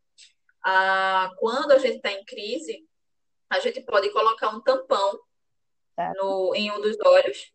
ah, 0.63 1.31
quando 1.37 1.71
a 1.71 1.77
gente 1.77 1.97
está 1.97 2.11
em 2.11 2.25
crise, 2.25 2.85
a 3.49 3.59
gente 3.59 3.81
pode 3.81 4.09
colocar 4.11 4.49
um 4.49 4.61
tampão 4.61 5.19
no, 6.17 6.53
em 6.55 6.71
um 6.71 6.81
dos 6.81 6.97
olhos. 7.05 7.51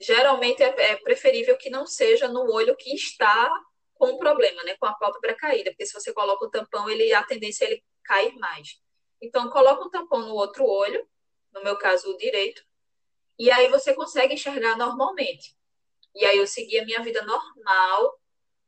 Geralmente 0.00 0.62
é, 0.62 0.92
é, 0.92 0.96
preferível 0.96 1.58
que 1.58 1.68
não 1.68 1.86
seja 1.86 2.26
no 2.28 2.50
olho 2.50 2.76
que 2.76 2.94
está 2.94 3.50
com 3.94 4.12
o 4.12 4.18
problema, 4.18 4.62
né? 4.64 4.76
Com 4.78 4.86
a 4.86 4.94
pálpebra 4.94 5.34
caída, 5.34 5.70
porque 5.70 5.84
se 5.84 5.92
você 5.92 6.12
coloca 6.12 6.46
o 6.46 6.50
tampão, 6.50 6.88
ele 6.88 7.12
a 7.12 7.22
tendência 7.22 7.66
é 7.66 7.72
ele 7.72 7.84
cair 8.02 8.34
mais. 8.38 8.80
Então, 9.20 9.50
coloca 9.50 9.84
um 9.84 9.90
tampão 9.90 10.20
no 10.20 10.34
outro 10.34 10.64
olho, 10.64 11.06
no 11.52 11.62
meu 11.62 11.76
caso, 11.76 12.10
o 12.10 12.16
direito, 12.16 12.62
e 13.40 13.50
aí 13.50 13.68
você 13.68 13.94
consegue 13.94 14.34
enxergar 14.34 14.76
normalmente. 14.76 15.56
E 16.14 16.26
aí 16.26 16.36
eu 16.36 16.46
seguia 16.46 16.82
a 16.82 16.84
minha 16.84 17.00
vida 17.02 17.22
normal, 17.22 18.20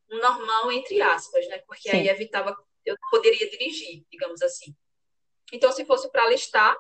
normal 0.09 0.73
entre 0.73 1.03
aspas, 1.03 1.47
né? 1.47 1.59
Porque 1.67 1.91
Sim. 1.91 1.99
aí 1.99 2.09
evitava 2.09 2.57
eu 2.87 2.97
poderia 3.11 3.51
dirigir, 3.51 4.03
digamos 4.11 4.41
assim. 4.41 4.75
Então, 5.53 5.71
se 5.71 5.85
fosse 5.85 6.11
para 6.11 6.27
listar 6.31 6.75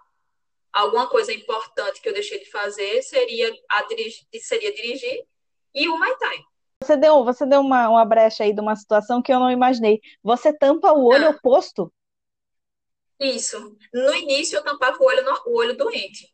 alguma 0.73 1.07
coisa 1.07 1.35
importante 1.35 2.01
que 2.01 2.09
eu 2.09 2.15
deixei 2.15 2.39
de 2.39 2.51
fazer, 2.51 3.03
seria, 3.03 3.55
a 3.69 3.83
dirigir, 3.83 4.27
seria 4.41 4.75
dirigir 4.75 5.27
e 5.75 5.87
o 5.87 5.99
Muay 5.99 6.17
Thai. 6.17 6.39
Você 6.83 6.97
deu, 6.97 7.23
você 7.23 7.45
deu 7.45 7.61
uma, 7.61 7.91
uma 7.91 8.05
brecha 8.07 8.43
aí 8.43 8.55
de 8.55 8.61
uma 8.63 8.75
situação 8.75 9.21
que 9.21 9.31
eu 9.31 9.39
não 9.39 9.51
imaginei. 9.51 10.01
Você 10.23 10.51
tampa 10.51 10.95
o 10.95 11.05
olho 11.05 11.27
ah. 11.27 11.31
oposto? 11.31 11.93
Isso. 13.21 13.77
No 13.93 14.15
início 14.15 14.57
eu 14.57 14.65
tampava 14.65 14.97
o 14.99 15.05
olho, 15.05 15.23
no, 15.23 15.43
o 15.45 15.59
olho 15.59 15.77
doente. 15.77 16.33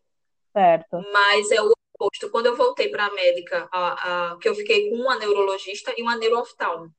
Certo. 0.58 1.00
Mas 1.12 1.52
é 1.52 1.62
o 1.62 1.72
oposto. 1.94 2.30
Quando 2.30 2.46
eu 2.46 2.56
voltei 2.56 2.88
para 2.88 3.06
a 3.06 3.12
médica, 3.12 3.68
a, 3.72 4.32
a, 4.32 4.38
que 4.38 4.48
eu 4.48 4.54
fiquei 4.56 4.90
com 4.90 4.96
uma 4.96 5.16
neurologista 5.16 5.94
e 5.96 6.02
uma 6.02 6.16
neurooftalmo. 6.16 6.92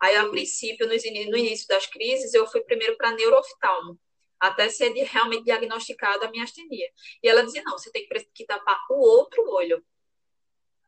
Aí, 0.00 0.16
a 0.16 0.28
princípio, 0.28 0.86
no, 0.86 0.92
no 0.92 1.36
início 1.36 1.68
das 1.68 1.86
crises, 1.86 2.34
eu 2.34 2.44
fui 2.48 2.60
primeiro 2.62 2.96
para 2.96 3.12
neurooftalmo, 3.12 3.96
até 4.40 4.68
ser 4.68 4.92
realmente 4.92 5.44
diagnosticada 5.44 6.26
a 6.26 6.30
minha 6.30 6.42
astenia. 6.42 6.88
E 7.22 7.28
ela 7.28 7.44
dizia, 7.44 7.62
não, 7.62 7.78
você 7.78 7.90
tem 7.92 8.06
que 8.34 8.44
tampar 8.44 8.78
o 8.90 9.00
outro 9.00 9.48
olho. 9.48 9.82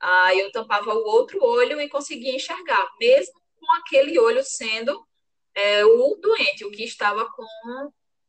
Aí 0.01 0.41
eu 0.41 0.51
tampava 0.51 0.93
o 0.93 1.05
outro 1.07 1.43
olho 1.43 1.81
e 1.81 1.89
conseguia 1.89 2.35
enxergar, 2.35 2.89
mesmo 3.01 3.41
com 3.59 3.73
aquele 3.75 4.19
olho 4.19 4.43
sendo 4.43 5.07
é, 5.55 5.85
o 5.87 6.19
doente, 6.21 6.65
o 6.65 6.71
que 6.71 6.83
estava 6.83 7.25
com 7.33 7.43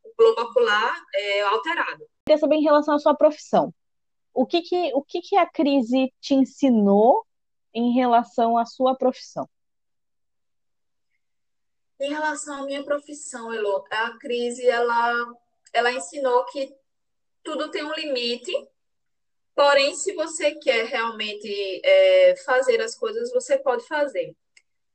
o 0.04 0.14
globo 0.18 0.42
ocular 0.42 0.96
é, 1.14 1.42
alterado. 1.42 2.06
Queria 2.26 2.38
saber 2.38 2.56
em 2.56 2.64
relação 2.64 2.96
à 2.96 3.00
sua 3.00 3.16
profissão. 3.16 3.74
O 4.38 4.46
que 4.46 4.62
que, 4.62 4.92
o 4.94 5.02
que 5.02 5.20
que 5.20 5.36
a 5.36 5.48
crise 5.50 6.14
te 6.22 6.36
ensinou 6.36 7.26
em 7.74 7.92
relação 7.94 8.56
à 8.56 8.68
sua 8.68 8.96
profissão? 8.96 9.50
Em 12.00 12.12
relação 12.12 12.62
à 12.62 12.66
minha 12.68 12.84
profissão, 12.84 13.52
Elo, 13.52 13.84
a 13.90 14.16
crise 14.20 14.68
ela, 14.68 15.26
ela 15.74 15.92
ensinou 15.92 16.46
que 16.46 16.72
tudo 17.44 17.72
tem 17.72 17.84
um 17.84 17.96
limite, 17.96 18.54
porém, 19.56 19.96
se 19.96 20.14
você 20.14 20.54
quer 20.54 20.86
realmente 20.86 21.82
é, 21.84 22.36
fazer 22.46 22.80
as 22.80 22.94
coisas, 22.94 23.32
você 23.32 23.58
pode 23.58 23.88
fazer. 23.88 24.36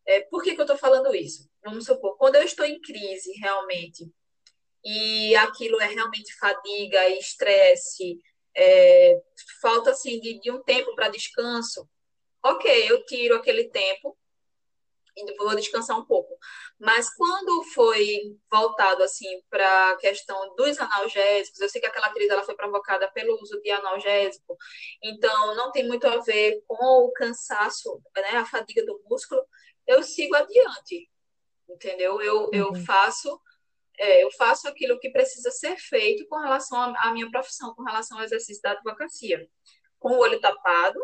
É, 0.06 0.20
por 0.20 0.40
que, 0.44 0.54
que 0.54 0.60
eu 0.60 0.66
estou 0.66 0.78
falando 0.78 1.12
isso? 1.16 1.50
Vamos 1.64 1.86
supor, 1.86 2.16
quando 2.16 2.36
eu 2.36 2.44
estou 2.44 2.64
em 2.64 2.80
crise 2.80 3.32
realmente 3.40 4.08
e 4.84 5.34
aquilo 5.34 5.80
é 5.80 5.86
realmente 5.88 6.32
fadiga, 6.38 7.08
estresse, 7.08 8.20
é, 8.56 9.20
falta 9.60 9.90
assim 9.90 10.20
de, 10.20 10.40
de 10.40 10.50
um 10.50 10.62
tempo 10.62 10.94
para 10.94 11.08
descanso, 11.08 11.88
ok, 12.42 12.90
eu 12.90 13.04
tiro 13.06 13.36
aquele 13.36 13.64
tempo 13.68 14.16
e 15.16 15.36
vou 15.36 15.54
descansar 15.54 15.98
um 15.98 16.04
pouco. 16.04 16.36
Mas 16.78 17.14
quando 17.14 17.62
foi 17.74 18.36
voltado 18.50 19.02
assim 19.02 19.42
para 19.50 19.90
a 19.90 19.96
questão 19.96 20.54
dos 20.56 20.78
analgésicos, 20.78 21.60
eu 21.60 21.68
sei 21.68 21.80
que 21.80 21.86
aquela 21.86 22.10
crise 22.10 22.30
ela 22.30 22.42
foi 22.42 22.54
provocada 22.54 23.10
pelo 23.12 23.40
uso 23.40 23.60
de 23.60 23.70
analgésico, 23.70 24.56
então 25.02 25.54
não 25.54 25.70
tem 25.70 25.86
muito 25.86 26.06
a 26.06 26.18
ver 26.18 26.62
com 26.66 27.04
o 27.04 27.12
cansaço, 27.12 28.00
né, 28.16 28.36
a 28.38 28.46
fadiga 28.46 28.84
do 28.84 29.00
músculo. 29.08 29.42
Eu 29.86 30.02
sigo 30.02 30.34
adiante, 30.34 31.10
entendeu? 31.68 32.20
Eu, 32.20 32.44
uhum. 32.44 32.50
eu 32.52 32.74
faço 32.86 33.40
é, 33.98 34.22
eu 34.24 34.30
faço 34.32 34.68
aquilo 34.68 34.98
que 34.98 35.10
precisa 35.10 35.50
ser 35.50 35.76
feito 35.76 36.26
com 36.28 36.38
relação 36.38 36.78
à 36.78 37.12
minha 37.12 37.30
profissão, 37.30 37.74
com 37.74 37.82
relação 37.82 38.18
ao 38.18 38.24
exercício 38.24 38.62
da 38.62 38.72
advocacia. 38.72 39.48
Com 39.98 40.12
o 40.12 40.18
olho 40.18 40.40
tapado, 40.40 40.98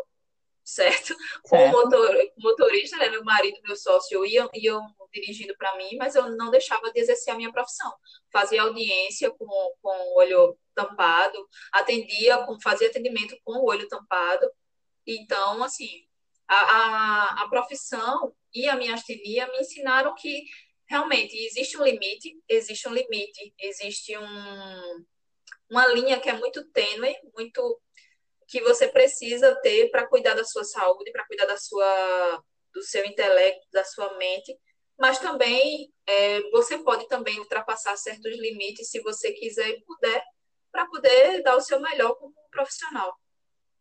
certo? 0.63 1.15
Com 1.43 1.57
o 1.57 1.71
motor, 1.71 2.15
motorista, 2.37 2.97
né, 2.97 3.09
meu 3.09 3.23
marido, 3.23 3.59
meu 3.63 3.75
sócio, 3.75 4.25
iam, 4.25 4.49
iam 4.53 4.81
dirigindo 5.11 5.55
para 5.57 5.75
mim, 5.77 5.97
mas 5.97 6.15
eu 6.15 6.29
não 6.35 6.51
deixava 6.51 6.91
de 6.91 6.99
exercer 6.99 7.33
a 7.33 7.37
minha 7.37 7.51
profissão. 7.51 7.91
Fazia 8.31 8.61
audiência 8.61 9.31
com, 9.31 9.47
com 9.81 9.89
o 9.89 10.17
olho 10.17 10.57
tampado, 10.75 11.47
atendia, 11.71 12.37
com, 12.45 12.59
fazia 12.61 12.87
atendimento 12.87 13.35
com 13.43 13.53
o 13.53 13.65
olho 13.65 13.87
tampado. 13.87 14.49
Então, 15.07 15.63
assim, 15.63 15.89
a, 16.47 16.57
a, 16.57 17.43
a 17.43 17.49
profissão 17.49 18.33
e 18.53 18.67
a 18.67 18.75
minha 18.75 18.93
astenia 18.93 19.47
me 19.47 19.59
ensinaram 19.59 20.13
que 20.15 20.43
realmente 20.89 21.37
existe 21.37 21.77
um 21.77 21.83
limite, 21.83 22.41
existe 22.49 22.87
um 22.89 22.93
limite, 22.93 23.53
existe 23.59 24.17
um, 24.17 25.05
uma 25.69 25.87
linha 25.87 26.19
que 26.19 26.29
é 26.29 26.33
muito 26.33 26.67
tênue, 26.71 27.15
muito 27.35 27.79
que 28.47 28.59
você 28.61 28.87
precisa 28.87 29.55
ter 29.61 29.91
para 29.91 30.07
cuidar 30.07 30.33
da 30.33 30.43
sua 30.43 30.63
saúde, 30.63 31.11
para 31.11 31.25
cuidar 31.27 31.45
da 31.45 31.55
sua, 31.55 32.43
do 32.73 32.81
seu 32.81 33.05
intelecto, 33.05 33.67
da 33.71 33.83
sua 33.83 34.17
mente, 34.17 34.57
mas 34.97 35.19
também 35.19 35.93
é, 36.07 36.41
você 36.49 36.79
pode 36.79 37.07
também 37.07 37.39
ultrapassar 37.39 37.95
certos 37.95 38.35
limites 38.37 38.89
se 38.89 38.99
você 39.01 39.31
quiser 39.31 39.69
e 39.69 39.83
puder, 39.85 40.23
para 40.71 40.87
poder 40.87 41.43
dar 41.43 41.55
o 41.55 41.61
seu 41.61 41.79
melhor 41.79 42.15
como 42.15 42.33
profissional. 42.49 43.15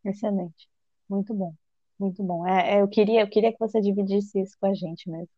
Excelente, 0.04 0.68
muito 1.08 1.32
bom, 1.32 1.54
muito 1.98 2.22
bom. 2.22 2.46
É, 2.46 2.74
é, 2.74 2.82
eu 2.82 2.88
queria, 2.88 3.22
eu 3.22 3.30
queria 3.30 3.52
que 3.52 3.58
você 3.58 3.80
dividisse 3.80 4.38
isso 4.38 4.56
com 4.60 4.66
a 4.66 4.74
gente 4.74 5.10
mesmo. 5.10 5.28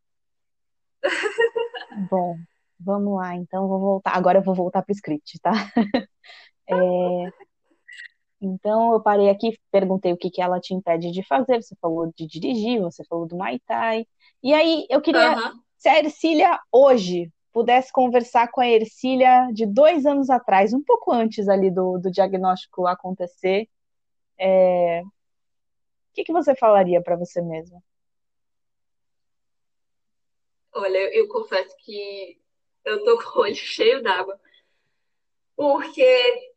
bom, 2.10 2.36
vamos 2.78 3.16
lá. 3.16 3.34
Então, 3.36 3.68
vou 3.68 3.78
voltar. 3.78 4.16
Agora 4.16 4.38
eu 4.38 4.42
vou 4.42 4.54
voltar 4.54 4.82
para 4.82 4.92
o 4.92 4.96
script, 4.96 5.38
tá? 5.40 5.52
É, 6.72 7.32
então, 8.40 8.92
eu 8.92 9.00
parei 9.02 9.28
aqui, 9.28 9.58
perguntei 9.70 10.12
o 10.12 10.16
que, 10.16 10.30
que 10.30 10.40
ela 10.40 10.58
te 10.58 10.72
impede 10.72 11.10
de 11.10 11.22
fazer. 11.22 11.62
Você 11.62 11.76
falou 11.80 12.10
de 12.16 12.26
dirigir, 12.26 12.80
você 12.80 13.04
falou 13.04 13.26
do 13.26 13.36
Muay 13.36 13.60
Thai. 13.66 14.06
E 14.42 14.54
aí, 14.54 14.86
eu 14.88 15.02
queria, 15.02 15.36
uhum. 15.36 15.60
se 15.76 15.88
a 15.88 15.98
Ercília 15.98 16.58
hoje 16.72 17.30
pudesse 17.52 17.92
conversar 17.92 18.50
com 18.50 18.60
a 18.60 18.68
Ercília 18.68 19.48
de 19.52 19.66
dois 19.66 20.06
anos 20.06 20.30
atrás, 20.30 20.72
um 20.72 20.82
pouco 20.82 21.12
antes 21.12 21.48
ali 21.48 21.70
do, 21.70 21.98
do 21.98 22.10
diagnóstico 22.10 22.86
acontecer, 22.86 23.68
é... 24.38 25.02
o 25.02 26.14
que, 26.14 26.24
que 26.24 26.32
você 26.32 26.54
falaria 26.54 27.02
para 27.02 27.16
você 27.16 27.42
mesma? 27.42 27.82
Olha, 30.72 31.14
eu 31.14 31.28
confesso 31.28 31.74
que 31.78 32.40
eu 32.84 33.04
tô 33.04 33.18
com 33.18 33.40
o 33.40 33.42
olho 33.42 33.54
cheio 33.56 34.02
d'água. 34.02 34.38
Porque 35.56 36.50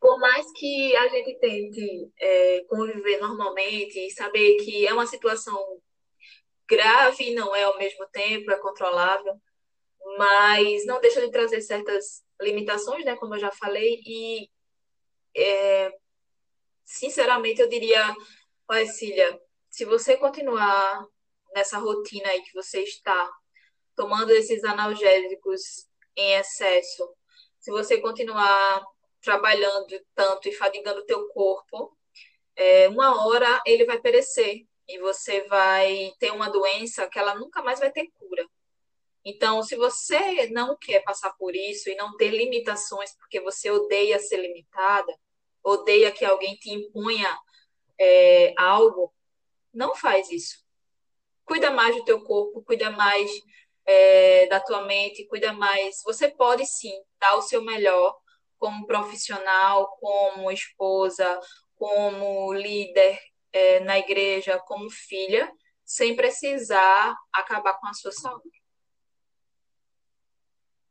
por 0.00 0.18
mais 0.18 0.50
que 0.52 0.94
a 0.96 1.08
gente 1.08 1.34
tente 1.38 2.12
é, 2.18 2.64
conviver 2.68 3.18
normalmente 3.18 3.98
e 3.98 4.10
saber 4.10 4.56
que 4.58 4.86
é 4.86 4.92
uma 4.92 5.06
situação 5.06 5.80
grave, 6.68 7.34
não 7.34 7.54
é 7.54 7.64
ao 7.64 7.78
mesmo 7.78 8.06
tempo, 8.08 8.50
é 8.50 8.58
controlável, 8.58 9.40
mas 10.18 10.84
não 10.86 11.00
deixa 11.00 11.20
de 11.20 11.30
trazer 11.30 11.60
certas 11.60 12.24
limitações, 12.40 13.04
né, 13.04 13.16
como 13.16 13.34
eu 13.34 13.40
já 13.40 13.50
falei, 13.52 14.00
e 14.04 14.48
é, 15.36 15.92
sinceramente 16.84 17.60
eu 17.60 17.68
diria, 17.68 18.14
olha, 18.68 18.86
Cília, 18.86 19.40
se 19.70 19.84
você 19.84 20.16
continuar 20.16 21.06
nessa 21.56 21.78
rotina 21.78 22.28
aí 22.28 22.42
que 22.42 22.52
você 22.52 22.82
está, 22.82 23.32
tomando 23.96 24.30
esses 24.30 24.62
analgésicos 24.62 25.88
em 26.14 26.34
excesso, 26.34 27.08
se 27.58 27.70
você 27.70 27.98
continuar 27.98 28.84
trabalhando 29.22 29.98
tanto 30.14 30.50
e 30.50 30.52
fadigando 30.52 31.00
o 31.00 31.06
teu 31.06 31.26
corpo, 31.28 31.96
é, 32.54 32.88
uma 32.90 33.26
hora 33.26 33.62
ele 33.64 33.86
vai 33.86 33.98
perecer 33.98 34.66
e 34.86 34.98
você 34.98 35.44
vai 35.48 36.12
ter 36.18 36.30
uma 36.30 36.50
doença 36.50 37.08
que 37.08 37.18
ela 37.18 37.34
nunca 37.34 37.62
mais 37.62 37.80
vai 37.80 37.90
ter 37.90 38.10
cura. 38.18 38.46
Então, 39.24 39.62
se 39.62 39.76
você 39.76 40.50
não 40.50 40.76
quer 40.76 41.02
passar 41.04 41.32
por 41.38 41.56
isso 41.56 41.88
e 41.88 41.96
não 41.96 42.16
ter 42.18 42.28
limitações, 42.28 43.16
porque 43.16 43.40
você 43.40 43.70
odeia 43.70 44.18
ser 44.18 44.36
limitada, 44.36 45.12
odeia 45.64 46.12
que 46.12 46.24
alguém 46.24 46.54
te 46.56 46.70
imponha 46.70 47.34
é, 47.98 48.52
algo, 48.58 49.12
não 49.72 49.96
faz 49.96 50.30
isso. 50.30 50.65
Cuida 51.46 51.70
mais 51.70 51.96
do 51.96 52.04
teu 52.04 52.22
corpo, 52.22 52.62
cuida 52.62 52.90
mais 52.90 53.30
é, 53.86 54.46
da 54.48 54.60
tua 54.60 54.84
mente, 54.84 55.26
cuida 55.26 55.52
mais. 55.52 56.02
Você 56.04 56.28
pode 56.28 56.66
sim 56.66 56.92
dar 57.20 57.36
o 57.36 57.42
seu 57.42 57.62
melhor, 57.62 58.14
como 58.58 58.86
profissional, 58.86 59.96
como 60.00 60.50
esposa, 60.50 61.40
como 61.76 62.52
líder 62.52 63.18
é, 63.52 63.80
na 63.80 63.98
igreja, 63.98 64.58
como 64.66 64.90
filha, 64.90 65.50
sem 65.84 66.16
precisar 66.16 67.14
acabar 67.32 67.74
com 67.78 67.86
a 67.86 67.94
sua 67.94 68.12
saúde. 68.12 68.60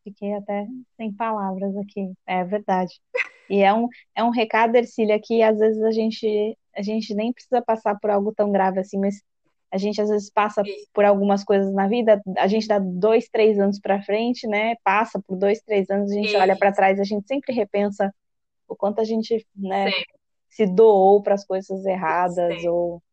Fiquei 0.04 0.34
até 0.36 0.66
sem 0.96 1.12
palavras 1.12 1.76
aqui, 1.78 2.14
é 2.26 2.44
verdade. 2.44 2.94
E 3.50 3.62
é 3.62 3.74
um, 3.74 3.88
é 4.16 4.24
um 4.24 4.30
recado, 4.30 4.76
Ercília, 4.76 5.20
que 5.22 5.42
às 5.42 5.58
vezes 5.58 5.82
a 5.84 5.92
gente, 5.92 6.58
a 6.76 6.82
gente 6.82 7.14
nem 7.14 7.34
precisa 7.34 7.62
passar 7.62 8.00
por 8.00 8.10
algo 8.10 8.34
tão 8.34 8.52
grave 8.52 8.80
assim, 8.80 9.00
mas 9.00 9.22
a 9.72 9.78
gente 9.78 10.02
às 10.02 10.10
vezes 10.10 10.30
passa 10.30 10.64
por 10.94 11.04
algumas 11.04 11.44
coisas 11.44 11.74
na 11.74 11.88
vida, 11.88 12.22
a 12.38 12.48
gente 12.48 12.68
dá 12.68 12.80
dois, 12.80 13.28
três 13.28 13.60
anos 13.60 13.80
para 13.80 14.02
frente, 14.02 14.48
né? 14.48 14.76
Passa 14.84 15.20
por 15.20 15.38
dois, 15.38 15.62
três 15.62 15.90
anos, 15.90 16.12
a 16.12 16.16
gente 16.16 16.32
Sim. 16.32 16.38
olha 16.38 16.56
para 16.58 16.72
trás, 16.72 17.00
a 17.00 17.04
gente 17.04 17.28
sempre 17.28 17.54
repensa 17.54 18.14
o 18.68 18.76
quanto 18.76 19.02
a 19.02 19.04
gente, 19.04 19.46
né, 19.56 19.92
se 20.50 20.66
doou 20.66 21.22
para 21.22 21.36
as 21.36 21.46
coisas 21.46 21.86
erradas 21.86 22.62
Sim. 22.62 22.70
ou 22.70 23.04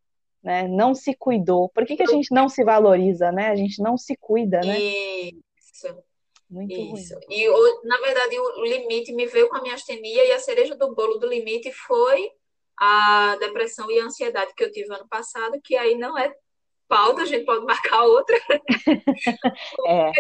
né, 0.42 0.66
não 0.66 0.94
se 0.94 1.14
cuidou. 1.14 1.68
Por 1.68 1.84
que, 1.84 1.96
que 1.96 2.02
a 2.02 2.06
gente 2.06 2.32
não 2.32 2.48
se 2.48 2.64
valoriza, 2.64 3.30
né? 3.30 3.48
A 3.48 3.56
gente 3.56 3.80
não 3.80 3.96
se 3.96 4.16
cuida, 4.16 4.60
né? 4.60 4.78
Isso. 4.78 6.02
Muito 6.50 6.74
Isso. 6.74 7.14
Ruim. 7.14 7.24
E 7.30 7.86
na 7.86 7.98
verdade 7.98 8.38
o 8.38 8.64
limite 8.64 9.12
me 9.12 9.26
veio 9.26 9.48
com 9.48 9.56
a 9.56 9.62
minha 9.62 9.74
astenia 9.74 10.26
e 10.26 10.32
a 10.32 10.38
cereja 10.38 10.76
do 10.76 10.94
bolo 10.94 11.16
do 11.16 11.26
limite 11.26 11.72
foi 11.72 12.30
a 12.84 13.36
depressão 13.36 13.88
e 13.92 14.00
a 14.00 14.04
ansiedade 14.06 14.52
que 14.56 14.64
eu 14.64 14.72
tive 14.72 14.92
ano 14.92 15.06
passado, 15.08 15.60
que 15.62 15.76
aí 15.76 15.96
não 15.96 16.18
é 16.18 16.34
pauta, 16.88 17.22
a 17.22 17.24
gente 17.24 17.44
pode 17.44 17.64
marcar 17.64 18.02
outra. 18.02 18.36
é, 19.86 20.10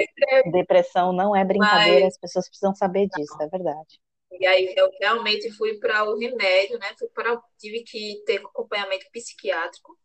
depressão 0.52 1.12
não 1.12 1.34
é 1.34 1.44
brincadeira, 1.44 2.04
Mas, 2.04 2.14
as 2.14 2.20
pessoas 2.20 2.48
precisam 2.48 2.72
saber 2.72 3.08
disso, 3.08 3.36
não. 3.36 3.46
é 3.46 3.48
verdade. 3.48 4.00
E 4.38 4.46
aí 4.46 4.72
eu 4.76 4.88
realmente 5.00 5.50
fui 5.50 5.76
para 5.80 6.04
o 6.04 6.16
remédio, 6.16 6.78
né? 6.78 6.94
Fui 6.96 7.08
para, 7.08 7.36
tive 7.58 7.82
que 7.82 8.22
ter 8.24 8.36
acompanhamento 8.36 9.06
psiquiátrico 9.12 9.98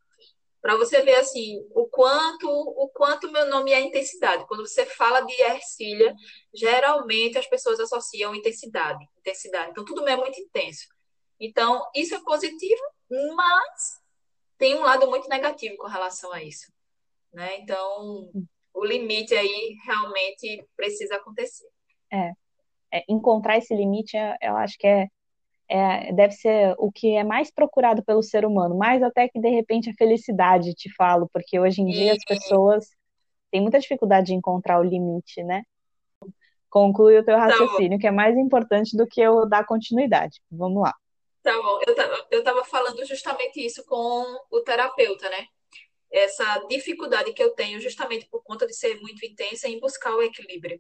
para 0.60 0.76
você 0.76 1.04
ver 1.04 1.16
assim 1.18 1.64
o 1.76 1.86
quanto 1.86 2.50
o 2.50 2.90
quanto 2.90 3.32
meu 3.32 3.46
nome 3.46 3.72
é 3.72 3.80
intensidade. 3.82 4.48
Quando 4.48 4.68
você 4.68 4.84
fala 4.84 5.22
de 5.22 5.42
ercília, 5.44 6.12
geralmente 6.52 7.38
as 7.38 7.48
pessoas 7.48 7.80
associam 7.80 8.34
intensidade, 8.34 9.06
intensidade. 9.20 9.70
Então 9.70 9.86
tudo 9.86 10.08
é 10.08 10.16
muito 10.16 10.42
intenso. 10.42 10.88
Então 11.40 11.86
isso 11.96 12.16
é 12.16 12.20
positivo, 12.24 12.82
mas 13.36 14.02
tem 14.58 14.76
um 14.76 14.82
lado 14.82 15.08
muito 15.08 15.30
negativo 15.30 15.78
com 15.78 15.88
relação 15.88 16.32
a 16.34 16.44
isso. 16.44 16.72
Né? 17.34 17.60
Então, 17.60 18.32
o 18.74 18.86
limite 18.86 19.34
aí 19.36 19.76
realmente 19.86 20.66
precisa 20.76 21.16
acontecer. 21.16 21.68
É. 22.12 22.32
é 22.92 23.04
encontrar 23.10 23.58
esse 23.58 23.76
limite, 23.76 24.18
eu 24.42 24.56
acho 24.56 24.78
que 24.78 24.88
é, 24.88 25.08
é, 25.70 26.14
deve 26.14 26.34
ser 26.34 26.74
o 26.78 26.92
que 26.92 27.16
é 27.16 27.24
mais 27.24 27.52
procurado 27.52 28.04
pelo 28.04 28.24
ser 28.24 28.46
humano, 28.46 28.78
mais 28.78 29.04
até 29.04 29.28
que 29.28 29.40
de 29.40 29.50
repente 29.50 29.90
a 29.90 29.94
felicidade, 29.94 30.74
te 30.74 30.94
falo, 30.96 31.30
porque 31.32 31.60
hoje 31.60 31.82
em 31.82 31.86
dia 31.86 32.14
as 32.14 32.24
pessoas 32.24 32.88
têm 33.52 33.62
muita 33.62 33.80
dificuldade 33.80 34.28
de 34.28 34.34
encontrar 34.34 34.80
o 34.80 34.84
limite, 34.84 35.44
né? 35.44 35.64
Conclui 36.70 37.18
o 37.18 37.24
teu 37.24 37.36
tá 37.36 37.46
raciocínio, 37.46 38.00
que 38.00 38.08
é 38.08 38.12
mais 38.12 38.38
importante 38.38 38.96
do 38.96 39.08
que 39.08 39.22
eu 39.22 39.48
dar 39.48 39.66
continuidade. 39.66 40.42
Vamos 40.52 40.82
lá. 40.82 40.94
Tá 41.48 41.62
bom. 41.62 41.80
Eu 41.88 41.96
tava, 41.96 42.28
eu 42.30 42.44
tava 42.44 42.66
falando 42.66 43.06
justamente 43.06 43.66
isso 43.66 43.82
com 43.86 44.26
o 44.52 44.62
terapeuta, 44.64 45.30
né? 45.30 45.48
Essa 46.12 46.60
dificuldade 46.68 47.32
que 47.32 47.42
eu 47.42 47.52
tenho 47.52 47.80
justamente 47.80 48.28
por 48.30 48.44
conta 48.44 48.68
de 48.68 48.74
ser 48.74 49.00
muito 49.00 49.26
intensa 49.26 49.70
em 49.70 49.80
buscar 49.80 50.14
o 50.14 50.22
equilíbrio. 50.22 50.78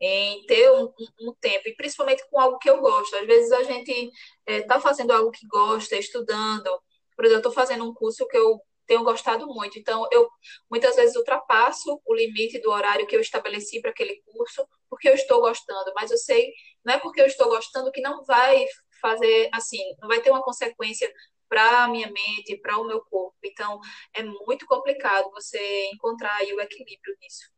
em 0.00 0.46
ter 0.46 0.70
um, 0.72 0.90
um, 1.20 1.34
tempo, 1.40 1.68
e 1.68 1.76
principalmente 1.76 2.24
com 2.30 2.40
algo 2.40 2.58
que 2.58 2.68
eu 2.70 2.80
gosto. 2.80 3.14
Às 3.16 3.26
vezes 3.26 3.52
a 3.52 3.62
gente 3.64 4.10
está 4.46 4.76
é, 4.76 4.80
fazendo 4.80 5.10
algo 5.12 5.30
que 5.30 5.46
gosta, 5.46 5.96
estudando. 5.96 6.70
Por 7.14 7.24
exemplo, 7.26 7.36
eu 7.36 7.50
estou 7.50 7.52
fazendo 7.52 7.84
um 7.84 7.94
curso 7.94 8.26
que 8.26 8.38
eu 8.38 8.58
tenho 8.86 9.04
gostado 9.04 9.46
muito. 9.46 9.78
Então, 9.78 10.08
eu 10.12 10.28
muitas 10.70 10.96
vezes 10.96 11.16
ultrapasso 11.16 12.00
o 12.06 12.14
limite 12.14 12.58
do 12.60 12.70
horário 12.70 13.06
que 13.06 13.16
eu 13.16 13.20
estabeleci 13.20 13.80
para 13.82 13.90
aquele 13.90 14.22
curso, 14.24 14.66
porque 14.88 15.08
eu 15.10 15.14
estou 15.14 15.40
gostando. 15.40 15.92
Mas 15.94 16.10
eu 16.10 16.18
sei, 16.18 16.52
não 16.84 16.94
é 16.94 16.98
porque 16.98 17.20
eu 17.20 17.26
estou 17.26 17.48
gostando 17.48 17.92
que 17.92 18.00
não 18.00 18.24
vai 18.24 18.66
fazer 19.00 19.48
assim, 19.52 19.78
não 20.00 20.08
vai 20.08 20.20
ter 20.20 20.30
uma 20.30 20.42
consequência 20.42 21.10
para 21.48 21.84
a 21.84 21.88
minha 21.88 22.10
mente, 22.10 22.58
para 22.60 22.78
o 22.78 22.86
meu 22.86 23.00
corpo. 23.04 23.36
Então, 23.44 23.78
é 24.14 24.22
muito 24.22 24.66
complicado 24.66 25.30
você 25.30 25.86
encontrar 25.92 26.38
o 26.42 26.60
equilíbrio 26.60 27.16
nisso. 27.20 27.50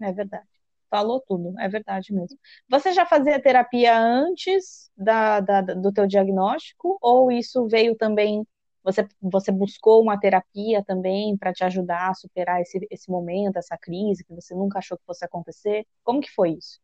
É 0.00 0.12
verdade. 0.12 0.46
Falou 0.90 1.20
tudo, 1.26 1.58
é 1.58 1.68
verdade 1.68 2.12
mesmo. 2.12 2.38
Você 2.68 2.92
já 2.92 3.04
fazia 3.04 3.42
terapia 3.42 3.98
antes 3.98 4.90
da, 4.96 5.40
da, 5.40 5.60
do 5.60 5.92
teu 5.92 6.06
diagnóstico 6.06 6.96
ou 7.00 7.30
isso 7.32 7.66
veio 7.66 7.96
também, 7.96 8.46
você, 8.84 9.06
você 9.20 9.50
buscou 9.50 10.00
uma 10.00 10.18
terapia 10.18 10.84
também 10.84 11.36
para 11.36 11.52
te 11.52 11.64
ajudar 11.64 12.10
a 12.10 12.14
superar 12.14 12.60
esse, 12.60 12.86
esse 12.88 13.10
momento, 13.10 13.56
essa 13.56 13.76
crise 13.76 14.24
que 14.24 14.32
você 14.32 14.54
nunca 14.54 14.78
achou 14.78 14.96
que 14.96 15.04
fosse 15.04 15.24
acontecer? 15.24 15.84
Como 16.04 16.20
que 16.20 16.30
foi 16.30 16.52
isso? 16.52 16.80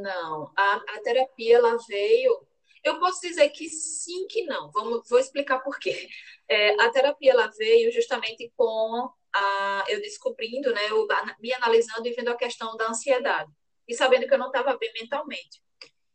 Não, 0.00 0.52
a, 0.56 0.74
a 0.74 1.00
terapia 1.02 1.56
ela 1.56 1.76
veio 1.88 2.46
eu 2.86 3.00
posso 3.00 3.20
dizer 3.20 3.48
que 3.48 3.68
sim, 3.68 4.28
que 4.28 4.44
não. 4.44 4.70
Vamos, 4.70 5.08
vou 5.08 5.18
explicar 5.18 5.58
por 5.58 5.78
quê. 5.78 6.08
É, 6.48 6.80
a 6.80 6.88
terapia 6.90 7.32
ela 7.32 7.48
veio 7.58 7.90
justamente 7.90 8.52
com 8.56 9.10
a, 9.34 9.84
eu 9.88 10.00
descobrindo, 10.00 10.72
né, 10.72 10.88
eu, 10.88 11.04
me 11.40 11.52
analisando 11.54 12.06
e 12.06 12.12
vendo 12.12 12.28
a 12.28 12.36
questão 12.36 12.76
da 12.76 12.86
ansiedade 12.86 13.50
e 13.88 13.92
sabendo 13.92 14.28
que 14.28 14.34
eu 14.34 14.38
não 14.38 14.46
estava 14.46 14.76
bem 14.76 14.92
mentalmente. 14.92 15.60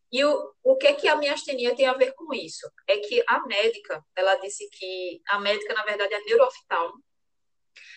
E 0.10 0.24
o, 0.24 0.54
o 0.64 0.78
que 0.78 0.88
é 0.88 0.94
que 0.94 1.10
a 1.10 1.18
minha 1.18 1.34
astenia 1.34 1.76
tem 1.76 1.86
a 1.86 1.96
ver 1.96 2.14
com 2.14 2.34
isso? 2.34 2.66
É 2.88 2.98
que 3.00 3.22
a 3.28 3.46
médica, 3.46 4.02
ela 4.16 4.36
disse 4.36 4.70
que 4.70 5.22
a 5.28 5.38
médica, 5.38 5.74
na 5.74 5.84
verdade, 5.84 6.14
é 6.14 6.22
neurooftalmo, 6.22 7.04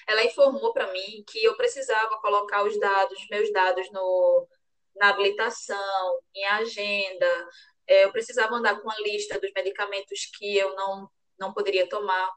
ela 0.09 0.25
informou 0.25 0.73
para 0.73 0.91
mim 0.93 1.25
que 1.29 1.45
eu 1.45 1.57
precisava 1.57 2.21
colocar 2.21 2.65
os 2.65 2.77
dados, 2.81 3.19
meus 3.31 3.53
dados 3.53 3.89
no, 3.93 4.49
na 4.97 5.09
habilitação, 5.09 6.21
em 6.35 6.45
agenda, 6.47 7.49
é, 7.87 8.05
eu 8.05 8.13
precisava 8.13 8.55
andar 8.55 8.81
com 8.81 8.91
a 8.91 9.01
lista 9.01 9.39
dos 9.39 9.51
medicamentos 9.55 10.27
que 10.37 10.57
eu 10.57 10.75
não, 10.75 11.09
não 11.39 11.53
poderia 11.53 11.89
tomar. 11.89 12.31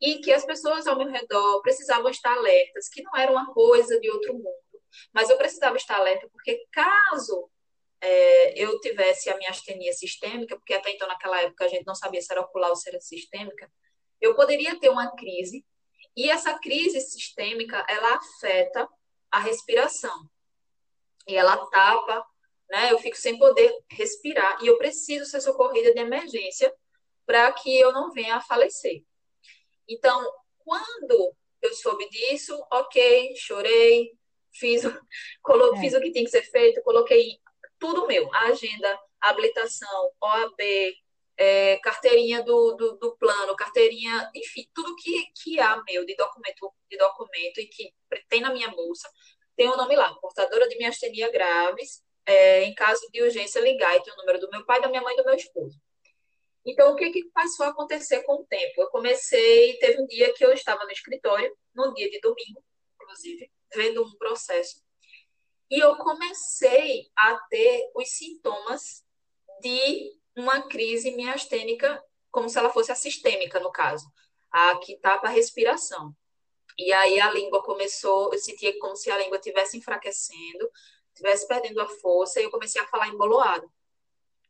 E 0.00 0.18
que 0.20 0.32
as 0.32 0.44
pessoas 0.44 0.86
ao 0.86 0.96
meu 0.96 1.08
redor 1.08 1.60
precisavam 1.60 2.10
estar 2.10 2.32
alertas, 2.32 2.88
que 2.88 3.02
não 3.02 3.16
era 3.16 3.32
uma 3.32 3.52
coisa 3.52 3.98
de 4.00 4.08
outro 4.10 4.32
mundo, 4.32 4.82
mas 5.12 5.28
eu 5.28 5.36
precisava 5.36 5.76
estar 5.76 5.96
alerta 5.96 6.28
porque 6.32 6.64
caso 6.70 7.50
é, 8.00 8.62
eu 8.62 8.78
tivesse 8.80 9.28
a 9.28 9.36
minha 9.36 9.50
astenia 9.50 9.92
sistêmica, 9.92 10.56
porque 10.56 10.74
até 10.74 10.92
então 10.92 11.08
naquela 11.08 11.40
época 11.42 11.64
a 11.64 11.68
gente 11.68 11.84
não 11.84 11.96
sabia 11.96 12.22
se 12.22 12.32
era 12.32 12.40
ocular 12.40 12.70
ou 12.70 12.76
se 12.76 12.88
era 12.88 13.00
sistêmica, 13.00 13.70
eu 14.20 14.34
poderia 14.34 14.78
ter 14.78 14.88
uma 14.88 15.14
crise. 15.16 15.64
E 16.16 16.30
essa 16.30 16.58
crise 16.58 17.00
sistêmica 17.00 17.84
ela 17.88 18.14
afeta 18.14 18.88
a 19.30 19.40
respiração 19.40 20.28
e 21.28 21.36
ela 21.36 21.56
tapa 21.66 22.26
né? 22.68 22.92
Eu 22.92 22.98
fico 22.98 23.16
sem 23.16 23.38
poder 23.38 23.72
respirar 23.90 24.58
e 24.62 24.66
eu 24.66 24.76
preciso 24.76 25.24
ser 25.24 25.40
socorrida 25.40 25.92
de 25.92 26.00
emergência 26.00 26.72
para 27.26 27.50
que 27.52 27.78
eu 27.78 27.92
não 27.92 28.12
venha 28.12 28.36
a 28.36 28.40
falecer. 28.40 29.02
Então, 29.88 30.30
quando 30.58 31.34
eu 31.62 31.74
soube 31.74 32.08
disso, 32.10 32.54
ok, 32.70 33.34
chorei, 33.36 34.12
fiz, 34.52 34.82
colo, 35.42 35.76
é. 35.76 35.80
fiz 35.80 35.94
o 35.94 36.00
que 36.00 36.12
tinha 36.12 36.24
que 36.24 36.30
ser 36.30 36.42
feito, 36.42 36.82
coloquei 36.82 37.38
tudo 37.78 38.06
meu, 38.06 38.32
a 38.34 38.48
agenda, 38.48 39.00
a 39.20 39.30
habilitação, 39.30 40.12
OAB, 40.20 40.60
é, 41.36 41.76
carteirinha 41.78 42.42
do, 42.42 42.74
do, 42.74 42.96
do, 42.96 43.16
plano, 43.16 43.54
carteirinha, 43.54 44.30
enfim, 44.34 44.68
tudo 44.74 44.96
que, 44.96 45.26
que 45.42 45.60
há 45.60 45.80
meu 45.86 46.04
de 46.04 46.16
documento, 46.16 46.72
de 46.90 46.96
documento 46.96 47.60
e 47.60 47.66
que 47.66 47.94
tem 48.28 48.40
na 48.40 48.52
minha 48.52 48.68
bolsa, 48.68 49.08
tem 49.58 49.68
o 49.68 49.74
um 49.74 49.76
nome 49.76 49.96
lá, 49.96 50.14
portadora 50.14 50.68
de 50.68 50.78
miastenia 50.78 51.30
graves, 51.32 52.00
é, 52.24 52.62
em 52.62 52.72
caso 52.76 53.00
de 53.12 53.20
urgência, 53.20 53.60
ligar 53.60 53.96
e 53.96 54.02
tem 54.02 54.12
o 54.12 54.16
número 54.16 54.38
do 54.38 54.48
meu 54.50 54.64
pai, 54.64 54.80
da 54.80 54.88
minha 54.88 55.02
mãe 55.02 55.14
e 55.14 55.16
do 55.16 55.24
meu 55.24 55.34
esposo. 55.34 55.76
Então, 56.64 56.92
o 56.92 56.96
que, 56.96 57.10
que 57.10 57.24
passou 57.30 57.66
a 57.66 57.70
acontecer 57.70 58.22
com 58.22 58.34
o 58.34 58.46
tempo? 58.46 58.80
Eu 58.80 58.88
comecei, 58.88 59.76
teve 59.78 60.00
um 60.00 60.06
dia 60.06 60.32
que 60.32 60.44
eu 60.44 60.52
estava 60.52 60.84
no 60.84 60.92
escritório, 60.92 61.52
num 61.74 61.92
dia 61.92 62.08
de 62.08 62.20
domingo, 62.20 62.62
inclusive, 62.94 63.50
vendo 63.74 64.04
um 64.04 64.16
processo, 64.16 64.80
e 65.68 65.80
eu 65.80 65.96
comecei 65.96 67.08
a 67.16 67.36
ter 67.50 67.90
os 67.96 68.08
sintomas 68.10 69.04
de 69.60 70.12
uma 70.36 70.68
crise 70.68 71.10
miastênica, 71.16 72.00
como 72.30 72.48
se 72.48 72.58
ela 72.58 72.70
fosse 72.70 72.92
a 72.92 72.94
sistêmica, 72.94 73.58
no 73.58 73.72
caso, 73.72 74.06
a 74.52 74.78
que 74.78 74.96
tapa 74.98 75.26
a 75.26 75.30
respiração. 75.30 76.14
E 76.78 76.92
aí 76.92 77.20
a 77.20 77.30
língua 77.32 77.62
começou, 77.62 78.32
eu 78.32 78.38
sentia 78.38 78.78
como 78.78 78.94
se 78.96 79.10
a 79.10 79.18
língua 79.18 79.36
estivesse 79.36 79.76
enfraquecendo, 79.76 80.70
estivesse 81.12 81.46
perdendo 81.48 81.80
a 81.80 81.88
força, 81.88 82.40
e 82.40 82.44
eu 82.44 82.50
comecei 82.50 82.80
a 82.80 82.86
falar 82.86 83.08
emboloado. 83.08 83.68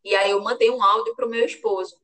E 0.04 0.14
aí 0.14 0.30
eu 0.30 0.40
mandei 0.42 0.70
um 0.70 0.82
áudio 0.82 1.14
para 1.16 1.26
o 1.26 1.28
meu 1.28 1.44
esposo. 1.44 1.98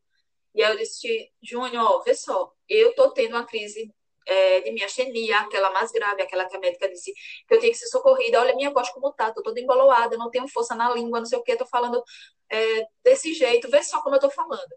E 0.55 0.63
aí 0.63 0.73
eu 0.73 0.79
disse, 0.79 1.33
Júnior, 1.43 2.03
vê 2.05 2.15
só, 2.15 2.53
eu 2.69 2.95
tô 2.95 3.11
tendo 3.11 3.37
uma 3.37 3.45
crise 3.45 3.93
é, 4.27 4.61
de 4.63 4.71
miastenia, 4.73 5.41
aquela 5.41 5.71
mais 5.71 5.91
grave, 5.93 6.23
aquela 6.23 6.47
que 6.47 6.57
a 6.57 6.61
médica 6.61 6.89
disse 6.89 7.13
que 7.47 7.55
eu 7.55 7.61
tenho 7.61 7.73
que 7.73 7.79
ser 7.79 7.89
socorrida. 7.89 8.41
Olha 8.41 8.55
minha 8.55 8.71
voz 8.71 8.89
como 8.91 9.13
tá, 9.13 9.33
tô 9.33 9.43
toda 9.43 9.61
emboloada, 9.61 10.17
não 10.17 10.31
tenho 10.31 10.49
força 10.49 10.75
na 10.75 10.91
língua, 10.95 11.19
não 11.19 11.27
sei 11.27 11.39
o 11.39 11.43
que, 11.43 11.57
tô 11.57 11.67
falando 11.67 12.03
é, 12.51 12.87
desse 13.03 13.35
jeito, 13.35 13.71
vê 13.71 13.83
só 13.83 14.01
como 14.03 14.17
eu 14.17 14.21
tô 14.21 14.31
falando. 14.31 14.75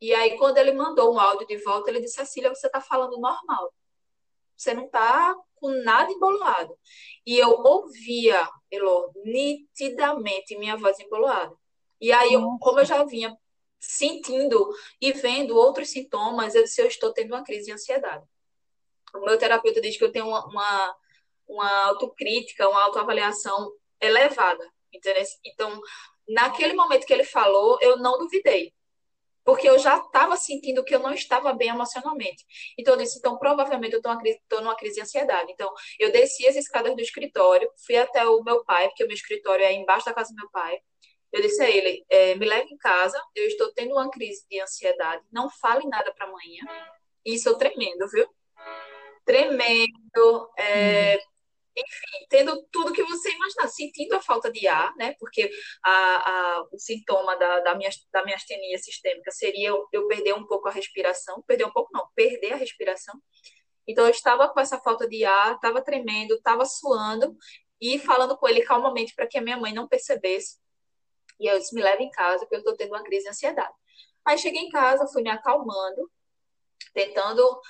E 0.00 0.12
aí, 0.14 0.36
quando 0.36 0.58
ele 0.58 0.72
mandou 0.72 1.14
um 1.14 1.20
áudio 1.20 1.46
de 1.46 1.56
volta, 1.58 1.90
ele 1.90 2.00
disse, 2.00 2.16
Cecília, 2.16 2.52
você 2.52 2.68
tá 2.68 2.80
falando 2.80 3.20
normal. 3.20 3.72
Você 4.62 4.74
não 4.74 4.88
tá 4.88 5.34
com 5.56 5.68
nada 5.82 6.12
embolado. 6.12 6.78
E 7.26 7.36
eu 7.36 7.50
ouvia, 7.50 8.48
Elô, 8.70 9.12
nitidamente 9.24 10.56
minha 10.56 10.76
voz 10.76 10.98
embolada. 11.00 11.54
E 12.00 12.12
aí, 12.12 12.32
eu, 12.32 12.42
como 12.60 12.80
eu 12.80 12.84
já 12.84 13.04
vinha 13.04 13.36
sentindo 13.80 14.72
e 15.00 15.12
vendo 15.12 15.56
outros 15.56 15.90
sintomas, 15.90 16.54
eu 16.54 16.62
disse, 16.62 16.80
eu 16.80 16.86
estou 16.86 17.12
tendo 17.12 17.34
uma 17.34 17.42
crise 17.42 17.66
de 17.66 17.72
ansiedade. 17.72 18.24
O 19.14 19.20
meu 19.20 19.36
terapeuta 19.36 19.80
diz 19.80 19.96
que 19.96 20.04
eu 20.04 20.12
tenho 20.12 20.28
uma, 20.28 20.46
uma, 20.46 20.96
uma 21.48 21.84
autocrítica, 21.86 22.68
uma 22.68 22.84
autoavaliação 22.84 23.72
elevada, 24.00 24.64
entendeu? 24.92 25.24
Então, 25.44 25.80
naquele 26.28 26.74
momento 26.74 27.06
que 27.06 27.12
ele 27.12 27.24
falou, 27.24 27.78
eu 27.80 27.96
não 27.96 28.18
duvidei 28.18 28.72
porque 29.44 29.68
eu 29.68 29.78
já 29.78 29.96
estava 29.96 30.36
sentindo 30.36 30.84
que 30.84 30.94
eu 30.94 31.00
não 31.00 31.12
estava 31.12 31.52
bem 31.52 31.68
emocionalmente. 31.68 32.44
Então, 32.78 32.94
eu 32.94 32.98
disse, 32.98 33.18
então, 33.18 33.38
provavelmente 33.38 33.94
eu 33.94 33.98
estou 33.98 34.60
numa 34.60 34.76
crise 34.76 34.96
de 34.96 35.02
ansiedade. 35.02 35.50
Então, 35.52 35.72
eu 35.98 36.12
desci 36.12 36.46
as 36.46 36.56
escadas 36.56 36.94
do 36.94 37.00
escritório, 37.00 37.68
fui 37.86 37.96
até 37.96 38.26
o 38.26 38.42
meu 38.42 38.64
pai, 38.64 38.88
porque 38.88 39.04
o 39.04 39.06
meu 39.06 39.14
escritório 39.14 39.64
é 39.64 39.72
embaixo 39.72 40.06
da 40.06 40.14
casa 40.14 40.30
do 40.30 40.36
meu 40.36 40.50
pai. 40.50 40.78
Eu 41.32 41.40
disse 41.40 41.62
a 41.62 41.70
ele, 41.70 42.04
é, 42.10 42.34
me 42.34 42.46
leve 42.46 42.68
em 42.72 42.76
casa, 42.76 43.20
eu 43.34 43.46
estou 43.46 43.72
tendo 43.72 43.92
uma 43.92 44.10
crise 44.10 44.44
de 44.50 44.60
ansiedade, 44.60 45.24
não 45.32 45.48
fale 45.48 45.86
nada 45.88 46.12
para 46.12 46.26
amanhã. 46.26 46.64
Isso 47.24 47.48
é 47.48 47.54
tremendo, 47.54 48.06
viu? 48.08 48.28
Tremendo, 49.24 50.50
é, 50.58 51.16
uhum 51.16 51.31
enfim, 51.76 52.26
tendo 52.28 52.62
tudo 52.70 52.92
que 52.92 53.02
você 53.02 53.30
imaginar, 53.30 53.68
sentindo 53.68 54.14
a 54.14 54.20
falta 54.20 54.50
de 54.50 54.66
ar, 54.66 54.94
né? 54.96 55.14
Porque 55.18 55.50
a, 55.84 55.90
a, 55.90 56.62
o 56.72 56.78
sintoma 56.78 57.36
da, 57.36 57.60
da, 57.60 57.74
minha, 57.74 57.90
da 58.12 58.22
minha 58.24 58.36
astenia 58.36 58.78
sistêmica 58.78 59.30
seria 59.30 59.68
eu, 59.68 59.86
eu 59.92 60.06
perder 60.06 60.34
um 60.34 60.46
pouco 60.46 60.68
a 60.68 60.72
respiração, 60.72 61.42
perder 61.46 61.66
um 61.66 61.72
pouco 61.72 61.90
não, 61.92 62.06
perder 62.14 62.52
a 62.52 62.56
respiração. 62.56 63.14
Então 63.86 64.04
eu 64.04 64.10
estava 64.10 64.48
com 64.48 64.60
essa 64.60 64.78
falta 64.78 65.08
de 65.08 65.24
ar, 65.24 65.54
estava 65.54 65.82
tremendo, 65.82 66.34
estava 66.34 66.64
suando 66.64 67.36
e 67.80 67.98
falando 67.98 68.36
com 68.36 68.48
ele 68.48 68.62
calmamente 68.62 69.14
para 69.14 69.26
que 69.26 69.38
a 69.38 69.42
minha 69.42 69.56
mãe 69.56 69.72
não 69.72 69.88
percebesse. 69.88 70.58
E 71.40 71.46
eu 71.46 71.58
disse, 71.58 71.74
me 71.74 71.82
leve 71.82 72.04
em 72.04 72.10
casa, 72.10 72.40
porque 72.40 72.54
eu 72.54 72.60
estou 72.60 72.76
tendo 72.76 72.90
uma 72.90 73.02
crise 73.02 73.24
de 73.24 73.30
ansiedade. 73.30 73.74
Aí 74.24 74.38
cheguei 74.38 74.60
em 74.60 74.70
casa, 74.70 75.08
fui 75.08 75.22
me 75.22 75.30
acalmando, 75.30 76.08
tentando 76.94 77.60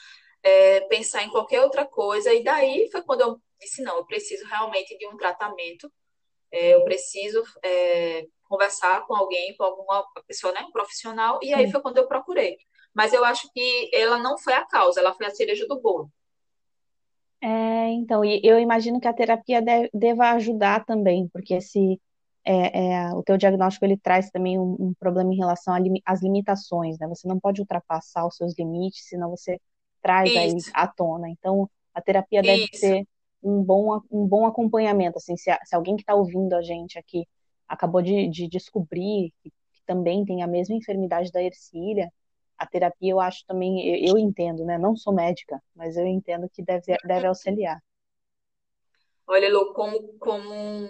é, 0.42 0.80
pensar 0.82 1.22
em 1.22 1.30
qualquer 1.30 1.62
outra 1.62 1.86
coisa, 1.86 2.32
e 2.34 2.42
daí 2.42 2.90
foi 2.90 3.02
quando 3.02 3.22
eu 3.22 3.42
disse, 3.62 3.82
não, 3.82 3.96
eu 3.96 4.04
preciso 4.04 4.46
realmente 4.46 4.96
de 4.96 5.06
um 5.06 5.16
tratamento, 5.16 5.90
é, 6.50 6.74
eu 6.74 6.84
preciso 6.84 7.42
é, 7.64 8.26
conversar 8.44 9.06
com 9.06 9.14
alguém, 9.14 9.56
com 9.56 9.64
alguma 9.64 10.04
pessoa, 10.26 10.52
né, 10.52 10.60
um 10.60 10.70
profissional, 10.70 11.38
e 11.42 11.54
aí 11.54 11.70
foi 11.70 11.80
quando 11.80 11.96
eu 11.96 12.06
procurei. 12.06 12.58
Mas 12.94 13.12
eu 13.12 13.24
acho 13.24 13.50
que 13.52 13.90
ela 13.94 14.18
não 14.18 14.36
foi 14.36 14.52
a 14.52 14.66
causa, 14.66 15.00
ela 15.00 15.14
foi 15.14 15.26
a 15.26 15.30
cereja 15.30 15.66
do 15.66 15.80
bolo. 15.80 16.10
É, 17.40 17.88
então, 17.90 18.22
eu 18.24 18.58
imagino 18.60 19.00
que 19.00 19.08
a 19.08 19.12
terapia 19.12 19.60
deva 19.92 20.30
ajudar 20.32 20.84
também, 20.84 21.28
porque 21.32 21.54
esse, 21.54 22.00
é, 22.44 22.86
é, 22.86 23.14
o 23.14 23.22
teu 23.22 23.36
diagnóstico 23.36 23.84
ele 23.84 23.96
traz 23.96 24.30
também 24.30 24.58
um, 24.58 24.76
um 24.78 24.94
problema 24.94 25.32
em 25.32 25.38
relação 25.38 25.74
às 26.04 26.22
limitações, 26.22 26.98
né? 26.98 27.08
Você 27.08 27.26
não 27.26 27.40
pode 27.40 27.60
ultrapassar 27.60 28.26
os 28.26 28.36
seus 28.36 28.56
limites, 28.56 29.08
senão 29.08 29.30
você 29.30 29.58
traz 30.00 30.30
Isso. 30.30 30.38
aí 30.38 30.84
à 30.84 30.86
tona. 30.86 31.28
Então, 31.30 31.68
a 31.94 32.00
terapia 32.00 32.42
deve 32.42 32.64
Isso. 32.64 32.80
ser 32.80 33.06
um 33.42 33.62
bom, 33.62 34.00
um 34.10 34.26
bom 34.26 34.46
acompanhamento, 34.46 35.18
assim, 35.18 35.36
se, 35.36 35.50
se 35.64 35.74
alguém 35.74 35.96
que 35.96 36.02
está 36.02 36.14
ouvindo 36.14 36.54
a 36.54 36.62
gente 36.62 36.98
aqui 36.98 37.26
acabou 37.68 38.02
de, 38.02 38.28
de 38.28 38.48
descobrir 38.48 39.32
que, 39.42 39.50
que, 39.50 39.82
também 39.86 40.24
tem 40.24 40.42
a 40.42 40.46
mesma 40.46 40.76
enfermidade 40.76 41.32
da 41.32 41.42
Ercília, 41.42 42.12
a 42.56 42.66
terapia 42.66 43.10
eu 43.10 43.20
acho 43.20 43.44
também, 43.46 43.84
eu, 43.86 44.14
eu 44.14 44.18
entendo, 44.18 44.64
né? 44.64 44.78
Não 44.78 44.94
sou 44.94 45.12
médica, 45.12 45.60
mas 45.74 45.96
eu 45.96 46.06
entendo 46.06 46.48
que 46.48 46.62
deve, 46.62 46.96
deve 47.04 47.26
auxiliar. 47.26 47.82
Olha, 49.26 49.50
Lu, 49.50 49.72
como, 49.72 50.18
como 50.18 50.88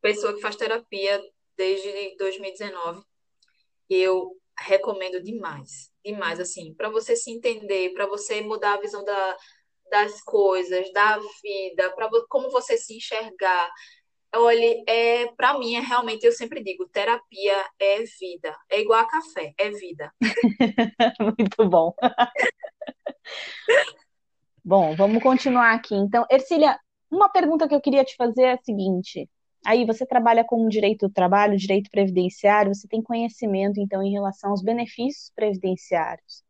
pessoa 0.00 0.34
que 0.34 0.40
faz 0.40 0.54
terapia 0.54 1.20
desde 1.56 2.16
2019, 2.16 3.02
eu 3.88 4.36
recomendo 4.58 5.22
demais, 5.22 5.90
demais, 6.04 6.38
assim, 6.38 6.74
para 6.74 6.88
você 6.88 7.16
se 7.16 7.30
entender, 7.30 7.92
para 7.92 8.06
você 8.06 8.40
mudar 8.40 8.74
a 8.74 8.80
visão 8.80 9.04
da, 9.04 9.36
das 9.90 10.20
coisas, 10.22 10.92
da 10.92 11.18
vida, 11.42 11.90
para 11.94 12.08
como 12.28 12.50
você 12.50 12.76
se 12.76 12.96
enxergar. 12.96 13.70
Olha, 14.36 14.82
é, 14.88 15.26
para 15.36 15.56
mim, 15.58 15.76
é 15.76 15.80
realmente, 15.80 16.24
eu 16.26 16.32
sempre 16.32 16.62
digo, 16.62 16.88
terapia 16.88 17.64
é 17.78 18.02
vida. 18.20 18.56
É 18.68 18.80
igual 18.80 19.00
a 19.00 19.08
café, 19.08 19.54
é 19.56 19.70
vida. 19.70 20.12
Muito 21.38 21.68
bom. 21.68 21.94
bom, 24.64 24.96
vamos 24.96 25.22
continuar 25.22 25.74
aqui. 25.74 25.94
Então, 25.94 26.26
Ercília, 26.28 26.78
uma 27.10 27.28
pergunta 27.28 27.68
que 27.68 27.74
eu 27.74 27.80
queria 27.80 28.04
te 28.04 28.16
fazer 28.16 28.42
é 28.42 28.52
a 28.54 28.58
seguinte: 28.58 29.30
aí 29.64 29.84
você 29.84 30.04
trabalha 30.04 30.44
com 30.44 30.68
direito 30.68 31.06
do 31.06 31.14
trabalho, 31.14 31.56
direito 31.56 31.88
previdenciário, 31.88 32.74
você 32.74 32.88
tem 32.88 33.00
conhecimento 33.00 33.80
então 33.80 34.02
em 34.02 34.10
relação 34.10 34.50
aos 34.50 34.62
benefícios 34.62 35.30
previdenciários. 35.36 36.42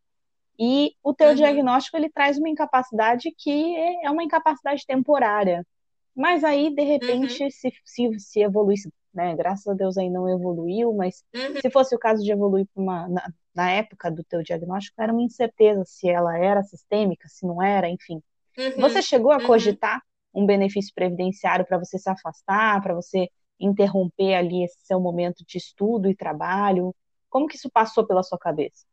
E 0.58 0.92
o 1.02 1.12
teu 1.12 1.30
uhum. 1.30 1.34
diagnóstico 1.34 1.96
ele 1.96 2.08
traz 2.08 2.38
uma 2.38 2.48
incapacidade 2.48 3.32
que 3.36 3.76
é 4.04 4.10
uma 4.10 4.22
incapacidade 4.22 4.86
temporária. 4.86 5.66
Mas 6.14 6.44
aí, 6.44 6.72
de 6.72 6.82
repente, 6.82 7.42
uhum. 7.42 7.50
se, 7.50 7.72
se, 7.84 8.18
se 8.20 8.40
evoluísse, 8.40 8.88
né? 9.12 9.34
Graças 9.34 9.66
a 9.66 9.74
Deus 9.74 9.98
aí 9.98 10.08
não 10.08 10.28
evoluiu, 10.28 10.92
mas 10.92 11.24
uhum. 11.34 11.60
se 11.60 11.70
fosse 11.70 11.94
o 11.94 11.98
caso 11.98 12.22
de 12.22 12.30
evoluir 12.30 12.66
uma, 12.74 13.08
na, 13.08 13.32
na, 13.54 13.70
época 13.70 14.10
do 14.10 14.22
teu 14.22 14.42
diagnóstico, 14.42 15.00
era 15.00 15.12
uma 15.12 15.22
incerteza 15.22 15.82
se 15.84 16.08
ela 16.08 16.38
era 16.38 16.62
sistêmica, 16.62 17.28
se 17.28 17.44
não 17.44 17.60
era, 17.60 17.88
enfim. 17.88 18.22
Uhum. 18.56 18.80
Você 18.80 19.02
chegou 19.02 19.32
a 19.32 19.38
uhum. 19.38 19.46
cogitar 19.46 20.00
um 20.32 20.46
benefício 20.46 20.92
previdenciário 20.94 21.64
para 21.66 21.78
você 21.78 21.98
se 21.98 22.08
afastar, 22.08 22.80
para 22.80 22.94
você 22.94 23.28
interromper 23.58 24.34
ali 24.34 24.64
esse 24.64 24.78
seu 24.84 25.00
momento 25.00 25.44
de 25.46 25.58
estudo 25.58 26.08
e 26.08 26.14
trabalho? 26.14 26.94
Como 27.28 27.46
que 27.48 27.56
isso 27.56 27.70
passou 27.70 28.06
pela 28.06 28.22
sua 28.22 28.38
cabeça? 28.38 28.84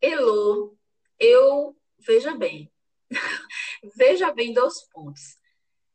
Elo, 0.00 0.76
eu 1.18 1.76
veja 1.98 2.34
bem, 2.34 2.70
veja 3.96 4.32
bem 4.32 4.52
dois 4.52 4.82
pontos. 4.88 5.38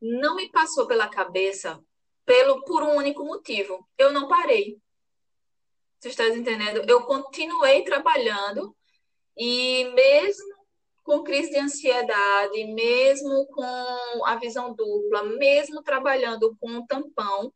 Não 0.02 0.36
me 0.36 0.50
passou 0.50 0.88
pela 0.88 1.08
cabeça 1.08 1.84
pelo 2.26 2.64
por 2.64 2.84
um 2.84 2.96
único 2.96 3.24
motivo. 3.26 3.88
Eu 3.98 4.12
não 4.12 4.28
parei. 4.28 4.80
Você 6.00 6.10
está 6.10 6.28
entendendo? 6.28 6.84
Eu 6.90 7.04
continuei 7.04 7.84
trabalhando 7.84 8.76
e 9.38 9.86
mesmo 9.94 10.62
com 11.04 11.24
crise 11.24 11.52
de 11.52 11.60
ansiedade, 11.60 12.64
mesmo 12.66 13.46
com 13.48 14.26
a 14.26 14.36
visão 14.36 14.74
dupla, 14.74 15.24
mesmo 15.24 15.82
trabalhando 15.84 16.56
com 16.60 16.70
um 16.70 16.86
tampão, 16.86 17.54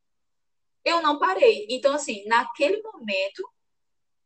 eu 0.84 1.02
não 1.02 1.20
parei. 1.20 1.66
Então, 1.70 1.94
assim, 1.94 2.26
naquele 2.26 2.82
momento, 2.82 3.48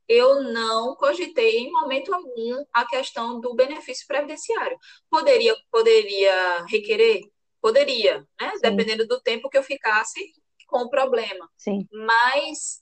eu 0.10 0.42
não 0.42 0.96
cogitei 0.96 1.60
em 1.60 1.72
momento 1.72 2.12
algum 2.12 2.66
a 2.74 2.84
questão 2.86 3.40
do 3.40 3.54
benefício 3.54 4.08
previdenciário. 4.08 4.76
Poderia, 5.08 5.56
poderia 5.72 6.66
requerer? 6.66 7.22
Poderia, 7.62 8.28
né? 8.42 8.52
Sim. 8.56 8.62
Dependendo 8.62 9.08
do 9.08 9.22
tempo 9.22 9.50
que 9.50 9.58
eu 9.58 9.64
ficasse 9.64 10.20
com 10.68 10.80
o 10.80 10.90
problema. 10.90 11.48
Sim. 11.56 11.88
Mas 11.92 12.82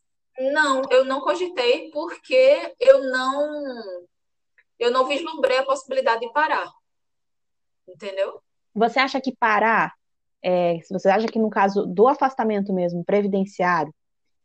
não, 0.53 0.81
eu 0.89 1.03
não 1.03 1.19
cogitei 1.19 1.91
porque 1.91 2.73
eu 2.79 3.03
não 3.03 4.05
eu 4.79 4.91
não 4.91 5.07
vislumbrei 5.07 5.57
a 5.57 5.65
possibilidade 5.65 6.21
de 6.21 6.31
parar. 6.31 6.71
Entendeu? 7.87 8.41
Você 8.73 8.99
acha 8.99 9.19
que 9.19 9.35
parar, 9.35 9.93
é, 10.41 10.77
você 10.89 11.09
acha 11.09 11.27
que 11.27 11.39
no 11.39 11.49
caso 11.49 11.85
do 11.85 12.07
afastamento 12.07 12.71
mesmo, 12.71 13.03
previdenciário, 13.03 13.93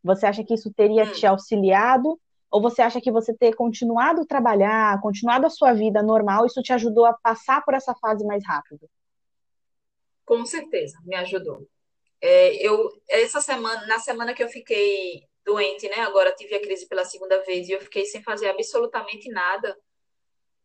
você 0.03 0.25
acha 0.25 0.43
que 0.43 0.55
isso 0.55 0.73
teria 0.73 1.03
hum. 1.03 1.11
te 1.11 1.25
auxiliado? 1.25 2.19
Ou 2.53 2.61
você 2.61 2.83
acha 2.83 3.01
que 3.01 3.11
você 3.11 3.35
ter 3.35 3.55
continuado 3.55 4.21
a 4.21 4.25
trabalhar, 4.27 5.01
continuado 5.01 5.47
a 5.47 5.49
sua 5.49 5.73
vida 5.73 6.03
normal, 6.03 6.45
isso 6.45 6.61
te 6.61 6.71
ajudou 6.71 7.03
a 7.03 7.13
passar 7.13 7.65
por 7.65 7.73
essa 7.73 7.95
fase 7.95 8.23
mais 8.23 8.45
rápido? 8.45 8.87
Com 10.23 10.45
certeza, 10.45 10.95
me 11.03 11.15
ajudou. 11.15 11.67
É, 12.21 12.55
eu 12.63 12.91
essa 13.09 13.41
semana, 13.41 13.87
na 13.87 13.97
semana 13.97 14.35
que 14.35 14.43
eu 14.43 14.49
fiquei 14.49 15.23
doente, 15.43 15.89
né? 15.89 16.01
Agora 16.01 16.31
tive 16.31 16.53
a 16.53 16.61
crise 16.61 16.87
pela 16.87 17.03
segunda 17.03 17.43
vez 17.43 17.67
e 17.67 17.71
eu 17.71 17.81
fiquei 17.81 18.05
sem 18.05 18.21
fazer 18.21 18.49
absolutamente 18.49 19.29
nada. 19.29 19.75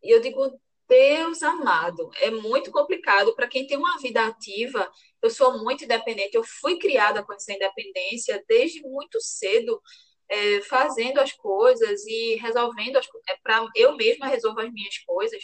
E 0.03 0.13
eu 0.13 0.21
digo, 0.21 0.61
Deus 0.87 1.41
amado, 1.41 2.11
é 2.21 2.29
muito 2.29 2.71
complicado 2.71 3.33
para 3.35 3.47
quem 3.47 3.65
tem 3.65 3.77
uma 3.77 3.97
vida 3.97 4.27
ativa. 4.27 4.87
Eu 5.23 5.31
sou 5.31 5.57
muito 5.57 5.85
independente, 5.85 6.35
eu 6.35 6.43
fui 6.43 6.77
criada 6.77 7.23
com 7.23 7.33
essa 7.33 7.51
independência 7.51 8.45
desde 8.47 8.79
muito 8.83 9.19
cedo, 9.19 9.81
é, 10.29 10.61
fazendo 10.61 11.19
as 11.19 11.31
coisas 11.33 12.05
e 12.05 12.35
resolvendo 12.35 12.97
as 12.97 13.07
é, 13.27 13.37
eu 13.75 13.95
mesma 13.95 14.27
resolvo 14.27 14.61
as 14.61 14.71
minhas 14.71 14.97
coisas. 14.99 15.43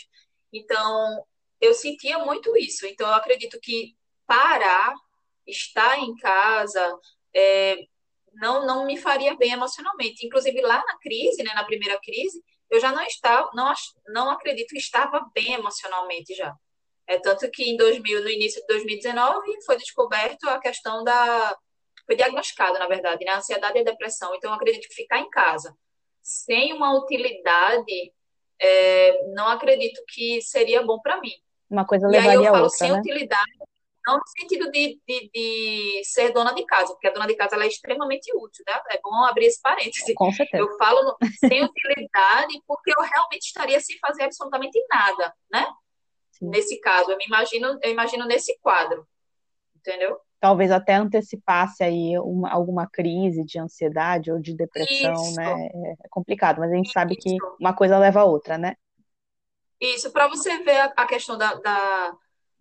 Então, 0.54 1.26
eu 1.60 1.74
sentia 1.74 2.20
muito 2.20 2.56
isso. 2.58 2.86
Então, 2.86 3.08
eu 3.08 3.16
acredito 3.16 3.60
que 3.62 3.96
parar, 4.28 4.94
estar 5.48 6.00
em 6.00 6.16
casa, 6.18 7.00
é, 7.36 7.78
não 8.36 8.66
não 8.66 8.86
me 8.86 8.98
faria 8.98 9.36
bem 9.36 9.52
emocionalmente. 9.52 10.26
Inclusive 10.26 10.62
lá 10.62 10.84
na 10.86 10.98
crise, 11.00 11.44
né, 11.44 11.54
na 11.54 11.64
primeira 11.64 12.00
crise, 12.02 12.44
eu 12.70 12.80
já 12.80 12.92
não 12.92 13.04
estava, 13.04 13.50
não, 13.54 13.74
não 14.08 14.30
acredito 14.30 14.70
que 14.70 14.78
estava 14.78 15.26
bem 15.34 15.54
emocionalmente 15.54 16.34
já. 16.36 16.54
É 17.08 17.20
tanto 17.20 17.50
que 17.52 17.64
em 17.64 17.78
2000, 17.78 18.22
no 18.24 18.30
início 18.30 18.62
de 18.62 18.68
2019 18.68 19.64
foi 19.66 19.78
descoberto 19.78 20.48
a 20.50 20.60
questão 20.60 21.04
da 21.04 21.56
foi 22.06 22.16
diagnosticado, 22.16 22.78
na 22.80 22.88
verdade, 22.88 23.26
né, 23.26 23.32
a 23.32 23.38
ansiedade 23.38 23.78
e 23.78 23.82
a 23.82 23.86
depressão. 23.86 24.34
Então 24.36 24.52
eu 24.52 24.56
acredito 24.56 24.88
que 24.88 24.96
ficar 24.96 25.20
em 25.20 25.30
casa 25.30 25.76
sem 26.26 26.74
uma 26.74 26.98
utilidade, 26.98 28.12
é, 28.60 29.28
não 29.34 29.48
acredito 29.48 30.02
que 30.08 30.42
seria 30.42 30.82
bom 30.82 31.00
para 31.00 31.22
mim. 31.22 31.34
Uma 31.70 31.86
coisa 31.86 32.08
levaria 32.08 32.34
e 32.34 32.38
aí 32.38 32.46
eu 32.46 32.52
falo 32.52 32.64
outra, 32.64 32.78
sem 32.78 32.92
né? 32.92 33.00
utilidade, 33.00 33.52
não 34.08 34.18
no 34.18 34.28
sentido 34.28 34.72
de, 34.72 35.00
de, 35.08 35.30
de, 35.32 36.02
ser 36.04 36.32
dona 36.32 36.52
de 36.52 36.66
casa, 36.66 36.94
porque 36.94 37.08
a 37.08 37.12
dona 37.12 37.28
de 37.28 37.36
casa 37.36 37.56
ela 37.56 37.66
é 37.66 37.68
extremamente 37.68 38.32
útil, 38.36 38.64
né? 38.68 38.74
É 38.90 39.00
bom 39.04 39.24
abrir 39.24 39.46
esse 39.46 39.62
parêntese. 39.62 40.16
Com 40.16 40.32
certeza. 40.32 40.64
Eu 40.64 40.78
falo 40.78 41.16
sem 41.40 41.64
utilidade 41.64 42.60
porque 42.68 42.92
eu 42.92 43.04
realmente 43.04 43.46
estaria 43.46 43.80
sem 43.80 43.98
fazer 44.00 44.24
absolutamente 44.24 44.84
nada, 44.90 45.34
né? 45.52 45.68
Sim. 46.32 46.50
Nesse 46.50 46.80
caso, 46.82 47.12
eu 47.12 47.18
me 47.18 47.26
imagino, 47.26 47.80
eu 47.82 47.92
imagino 47.92 48.26
nesse 48.26 48.58
quadro, 48.60 49.08
entendeu? 49.76 50.20
Talvez 50.46 50.70
até 50.70 50.94
antecipasse 50.94 51.84
aí 51.84 52.20
uma, 52.20 52.52
alguma 52.52 52.88
crise 52.88 53.44
de 53.44 53.58
ansiedade 53.58 54.32
ou 54.32 54.40
de 54.40 54.56
depressão, 54.56 55.14
Isso. 55.14 55.36
né? 55.36 55.70
É, 55.74 55.92
é 55.94 56.10
complicado, 56.10 56.60
mas 56.60 56.72
a 56.72 56.76
gente 56.76 56.86
Isso. 56.86 56.94
sabe 56.94 57.16
que 57.16 57.36
uma 57.60 57.74
coisa 57.74 57.98
leva 57.98 58.20
a 58.20 58.26
outra, 58.26 58.56
né? 58.56 58.76
Isso, 59.82 60.12
para 60.12 60.28
você 60.28 60.60
ver 60.60 60.80
a, 60.80 60.86
a 60.98 61.08
questão 61.08 61.36
da, 61.36 61.56
da 61.56 62.14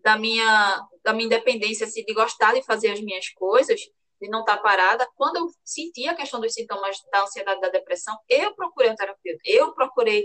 da 0.05 0.18
minha, 0.18 0.87
da 1.03 1.14
minha 1.14 1.27
independência, 1.27 1.87
assim, 1.87 2.05
de 2.05 2.12
gostar 2.12 2.53
de 2.53 2.62
fazer 2.62 2.90
as 2.90 3.01
minhas 3.01 3.31
coisas, 3.31 3.81
de 4.20 4.29
não 4.29 4.40
estar 4.40 4.59
parada. 4.59 5.09
Quando 5.16 5.37
eu 5.37 5.47
senti 5.64 6.07
a 6.07 6.14
questão 6.14 6.40
dos 6.40 6.53
sintomas 6.53 6.97
da 7.11 7.23
ansiedade 7.23 7.61
da 7.62 7.70
depressão, 7.70 8.16
eu 8.29 8.55
procurei 8.55 8.90
um 8.90 8.94
terapeuta. 8.94 9.40
Eu 9.47 9.73
procurei 9.73 10.23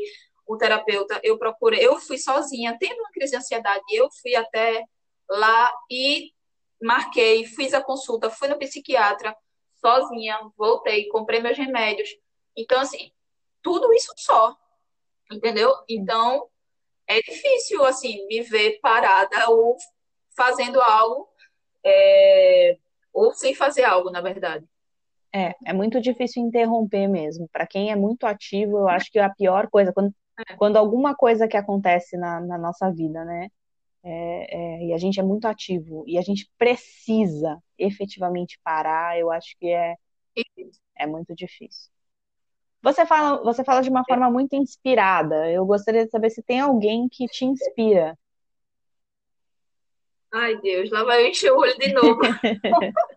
um 0.47 0.57
terapeuta, 0.57 1.19
eu 1.23 1.37
procurei, 1.37 1.85
eu 1.85 1.97
fui 1.97 2.17
sozinha, 2.17 2.75
tendo 2.77 2.99
uma 2.99 3.11
crise 3.11 3.31
de 3.31 3.37
ansiedade, 3.37 3.83
eu 3.91 4.09
fui 4.21 4.35
até 4.35 4.83
lá 5.29 5.71
e 5.89 6.31
marquei, 6.81 7.45
fiz 7.45 7.73
a 7.73 7.81
consulta, 7.81 8.29
fui 8.29 8.47
no 8.47 8.57
psiquiatra 8.57 9.35
sozinha, 9.79 10.37
voltei, 10.57 11.07
comprei 11.07 11.39
meus 11.39 11.57
remédios. 11.57 12.09
Então, 12.55 12.79
assim, 12.81 13.11
tudo 13.61 13.91
isso 13.93 14.13
só, 14.17 14.55
entendeu? 15.31 15.73
Então, 15.89 16.47
é 17.07 17.19
difícil, 17.21 17.83
assim, 17.85 18.25
me 18.27 18.41
ver 18.41 18.79
parada 18.81 19.49
ou 19.49 19.75
fazendo 20.35 20.79
algo, 20.81 21.27
é, 21.83 22.77
ou 23.13 23.33
sem 23.33 23.55
fazer 23.55 23.83
algo, 23.83 24.09
na 24.11 24.21
verdade. 24.21 24.65
É, 25.33 25.53
é 25.65 25.73
muito 25.73 26.01
difícil 26.01 26.43
interromper 26.43 27.07
mesmo. 27.07 27.47
Para 27.51 27.67
quem 27.67 27.91
é 27.91 27.95
muito 27.95 28.25
ativo, 28.25 28.77
eu 28.77 28.87
acho 28.87 29.11
que 29.11 29.19
a 29.19 29.29
pior 29.29 29.69
coisa, 29.69 29.93
quando, 29.93 30.13
é. 30.39 30.55
quando 30.55 30.77
alguma 30.77 31.15
coisa 31.15 31.47
que 31.47 31.57
acontece 31.57 32.17
na, 32.17 32.39
na 32.39 32.57
nossa 32.57 32.91
vida, 32.91 33.23
né, 33.23 33.49
é, 34.03 34.55
é, 34.55 34.85
e 34.87 34.93
a 34.93 34.97
gente 34.97 35.19
é 35.19 35.23
muito 35.23 35.45
ativo, 35.45 36.03
e 36.07 36.17
a 36.17 36.21
gente 36.21 36.49
precisa 36.57 37.61
efetivamente 37.77 38.59
parar, 38.63 39.19
eu 39.19 39.31
acho 39.31 39.55
que 39.57 39.67
é, 39.67 39.95
é 40.95 41.05
muito 41.07 41.35
difícil. 41.35 41.91
Você 42.81 43.05
fala, 43.05 43.43
você 43.43 43.63
fala 43.63 43.81
de 43.81 43.89
uma 43.89 44.05
forma 44.05 44.31
muito 44.31 44.55
inspirada. 44.55 45.51
Eu 45.51 45.65
gostaria 45.65 46.05
de 46.05 46.11
saber 46.11 46.29
se 46.29 46.41
tem 46.41 46.61
alguém 46.61 47.09
que 47.09 47.27
te 47.27 47.43
inspira. 47.43 48.17
Ai, 50.33 50.55
Deus, 50.61 50.89
lá 50.89 51.03
vai 51.03 51.23
eu 51.23 51.27
encher 51.27 51.51
o 51.51 51.57
olho 51.57 51.77
de 51.77 51.91
novo. 51.91 52.21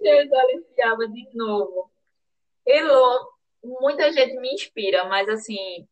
Deus, 0.00 0.32
Aliciava 0.32 1.06
de 1.08 1.28
novo. 1.34 1.90
Elô, 2.66 3.32
muita 3.62 4.12
gente 4.12 4.40
me 4.40 4.52
inspira, 4.54 5.04
mas 5.04 5.28
assim, 5.28 5.86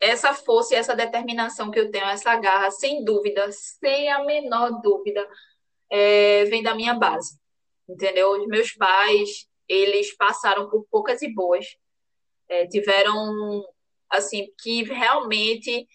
essa 0.00 0.32
força 0.32 0.74
e 0.74 0.78
essa 0.78 0.96
determinação 0.96 1.70
que 1.70 1.78
eu 1.78 1.90
tenho, 1.90 2.06
essa 2.06 2.34
garra, 2.36 2.70
sem 2.70 3.04
dúvida, 3.04 3.50
sem 3.52 4.10
a 4.10 4.24
menor 4.24 4.80
dúvida, 4.80 5.28
é, 5.90 6.44
vem 6.46 6.62
da 6.62 6.74
minha 6.74 6.94
base. 6.94 7.38
Entendeu? 7.88 8.30
Os 8.30 8.46
meus 8.46 8.72
pais, 8.72 9.46
eles 9.68 10.16
passaram 10.16 10.70
por 10.70 10.86
poucas 10.90 11.20
e 11.22 11.32
boas. 11.32 11.66
É, 12.48 12.66
tiveram, 12.66 13.62
assim, 14.08 14.48
que 14.60 14.82
realmente 14.84 15.86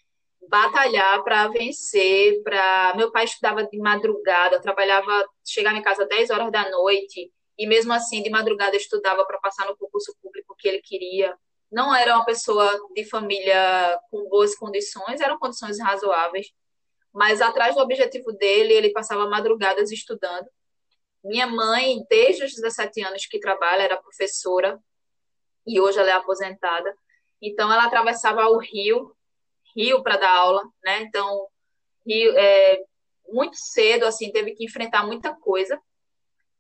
batalhar 0.47 1.23
para 1.23 1.47
vencer, 1.47 2.41
para 2.43 2.93
meu 2.95 3.11
pai 3.11 3.25
estudava 3.25 3.63
de 3.63 3.77
madrugada, 3.79 4.61
trabalhava, 4.61 5.27
chegava 5.43 5.77
em 5.77 5.81
casa 5.81 6.05
10 6.05 6.29
horas 6.29 6.51
da 6.51 6.69
noite 6.69 7.31
e 7.57 7.67
mesmo 7.67 7.93
assim 7.93 8.21
de 8.21 8.29
madrugada 8.29 8.75
estudava 8.75 9.25
para 9.25 9.39
passar 9.39 9.65
no 9.65 9.77
concurso 9.77 10.15
público 10.21 10.55
que 10.57 10.67
ele 10.67 10.81
queria. 10.81 11.35
Não 11.71 11.93
era 11.93 12.15
uma 12.15 12.25
pessoa 12.25 12.71
de 12.93 13.03
família 13.05 13.99
com 14.09 14.29
boas 14.29 14.55
condições, 14.55 15.19
eram 15.21 15.37
condições 15.39 15.79
razoáveis, 15.79 16.47
mas 17.13 17.41
atrás 17.41 17.75
do 17.75 17.81
objetivo 17.81 18.31
dele, 18.33 18.73
ele 18.73 18.91
passava 18.91 19.27
madrugadas 19.27 19.91
estudando. 19.91 20.47
Minha 21.23 21.47
mãe, 21.47 22.05
desde 22.09 22.43
os 22.43 22.53
17 22.53 23.03
anos 23.03 23.25
que 23.25 23.39
trabalha, 23.39 23.83
era 23.83 24.01
professora 24.01 24.79
e 25.65 25.79
hoje 25.79 25.97
ela 25.99 26.09
é 26.09 26.13
aposentada. 26.13 26.95
Então 27.41 27.71
ela 27.71 27.85
atravessava 27.85 28.47
o 28.47 28.59
rio 28.59 29.15
Rio 29.75 30.01
para 30.01 30.17
dar 30.17 30.31
aula, 30.31 30.63
né? 30.83 31.01
Então, 31.01 31.47
Rio, 32.07 32.37
é, 32.37 32.79
muito 33.27 33.57
cedo, 33.57 34.05
assim, 34.05 34.31
teve 34.31 34.55
que 34.55 34.63
enfrentar 34.63 35.05
muita 35.05 35.35
coisa. 35.35 35.79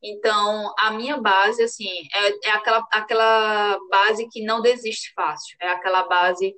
Então, 0.03 0.73
a 0.77 0.91
minha 0.91 1.17
base, 1.17 1.63
assim, 1.63 1.89
é, 2.13 2.49
é 2.49 2.51
aquela, 2.51 2.85
aquela 2.91 3.79
base 3.89 4.27
que 4.29 4.43
não 4.43 4.61
desiste 4.61 5.11
fácil. 5.13 5.57
É 5.61 5.69
aquela 5.69 6.03
base 6.03 6.55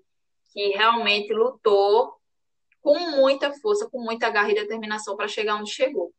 que 0.52 0.69
realmente 0.69 1.34
lutou 1.34 2.13
com 2.82 3.00
muita 3.12 3.54
força, 3.54 3.89
com 3.89 4.02
muita 4.02 4.30
garra 4.30 4.52
e 4.52 4.56
determinação 4.56 5.15
para 5.15 5.28
chegar 5.28 5.56
onde 5.56 5.71
chegou. 5.71 6.13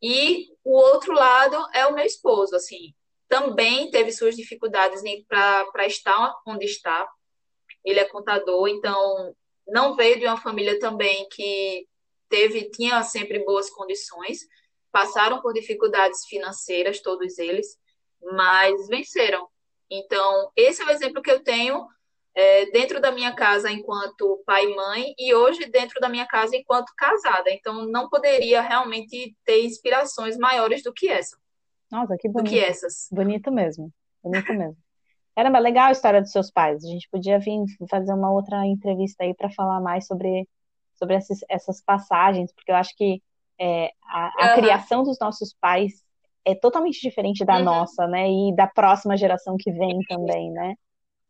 E 0.00 0.48
o 0.64 0.72
outro 0.72 1.12
lado 1.12 1.56
é 1.72 1.86
o 1.86 1.94
meu 1.94 2.04
esposo, 2.04 2.56
assim, 2.56 2.92
também 3.28 3.90
teve 3.90 4.12
suas 4.12 4.36
dificuldades 4.36 5.00
para 5.26 5.86
estar 5.86 6.34
onde 6.46 6.66
está. 6.66 7.08
Ele 7.84 7.98
é 7.98 8.04
contador, 8.04 8.68
então 8.68 9.34
não 9.66 9.96
veio 9.96 10.18
de 10.18 10.26
uma 10.26 10.36
família 10.36 10.78
também 10.78 11.26
que 11.30 11.86
teve 12.28 12.68
tinha 12.70 13.02
sempre 13.02 13.44
boas 13.44 13.70
condições, 13.70 14.40
passaram 14.92 15.40
por 15.40 15.52
dificuldades 15.52 16.24
financeiras 16.26 17.00
todos 17.00 17.38
eles, 17.38 17.78
mas 18.32 18.88
venceram. 18.88 19.48
Então 19.90 20.50
esse 20.54 20.82
é 20.82 20.84
o 20.84 20.90
exemplo 20.90 21.22
que 21.22 21.30
eu 21.30 21.42
tenho 21.42 21.86
é, 22.34 22.66
dentro 22.70 23.00
da 23.00 23.10
minha 23.10 23.34
casa 23.34 23.70
enquanto 23.70 24.42
pai 24.46 24.64
e 24.64 24.74
mãe 24.74 25.14
e 25.18 25.34
hoje 25.34 25.66
dentro 25.66 26.00
da 26.00 26.08
minha 26.08 26.26
casa 26.26 26.56
enquanto 26.56 26.92
casada. 26.96 27.50
Então 27.50 27.86
não 27.86 28.08
poderia 28.08 28.60
realmente 28.60 29.36
ter 29.44 29.64
inspirações 29.64 30.36
maiores 30.36 30.82
do 30.82 30.92
que 30.92 31.08
essa. 31.08 31.36
Nossa, 31.90 32.16
que 32.18 32.28
bonito. 32.28 32.44
Do 32.44 32.50
que 32.50 32.60
essas. 32.64 33.08
Bonito 33.10 33.50
mesmo. 33.50 33.92
Bonito 34.22 34.52
mesmo. 34.52 34.76
Caramba, 35.34 35.58
legal 35.58 35.86
a 35.86 35.92
história 35.92 36.20
dos 36.20 36.30
seus 36.30 36.50
pais. 36.50 36.84
A 36.84 36.88
gente 36.88 37.08
podia 37.10 37.38
vir 37.38 37.58
fazer 37.88 38.12
uma 38.12 38.30
outra 38.30 38.66
entrevista 38.66 39.24
aí 39.24 39.34
para 39.34 39.50
falar 39.50 39.80
mais 39.80 40.06
sobre, 40.06 40.46
sobre 40.94 41.16
essas, 41.16 41.40
essas 41.48 41.82
passagens, 41.82 42.52
porque 42.52 42.70
eu 42.70 42.76
acho 42.76 42.94
que 42.96 43.22
é, 43.62 43.92
a, 44.02 44.44
a 44.44 44.48
uhum. 44.48 44.60
criação 44.60 45.04
dos 45.04 45.16
nossos 45.20 45.54
pais 45.60 46.02
é 46.44 46.52
totalmente 46.52 47.00
diferente 47.00 47.44
da 47.44 47.58
uhum. 47.58 47.64
nossa, 47.64 48.08
né? 48.08 48.28
E 48.28 48.56
da 48.56 48.66
próxima 48.66 49.16
geração 49.16 49.56
que 49.56 49.70
vem 49.70 50.00
também, 50.08 50.50
né? 50.50 50.74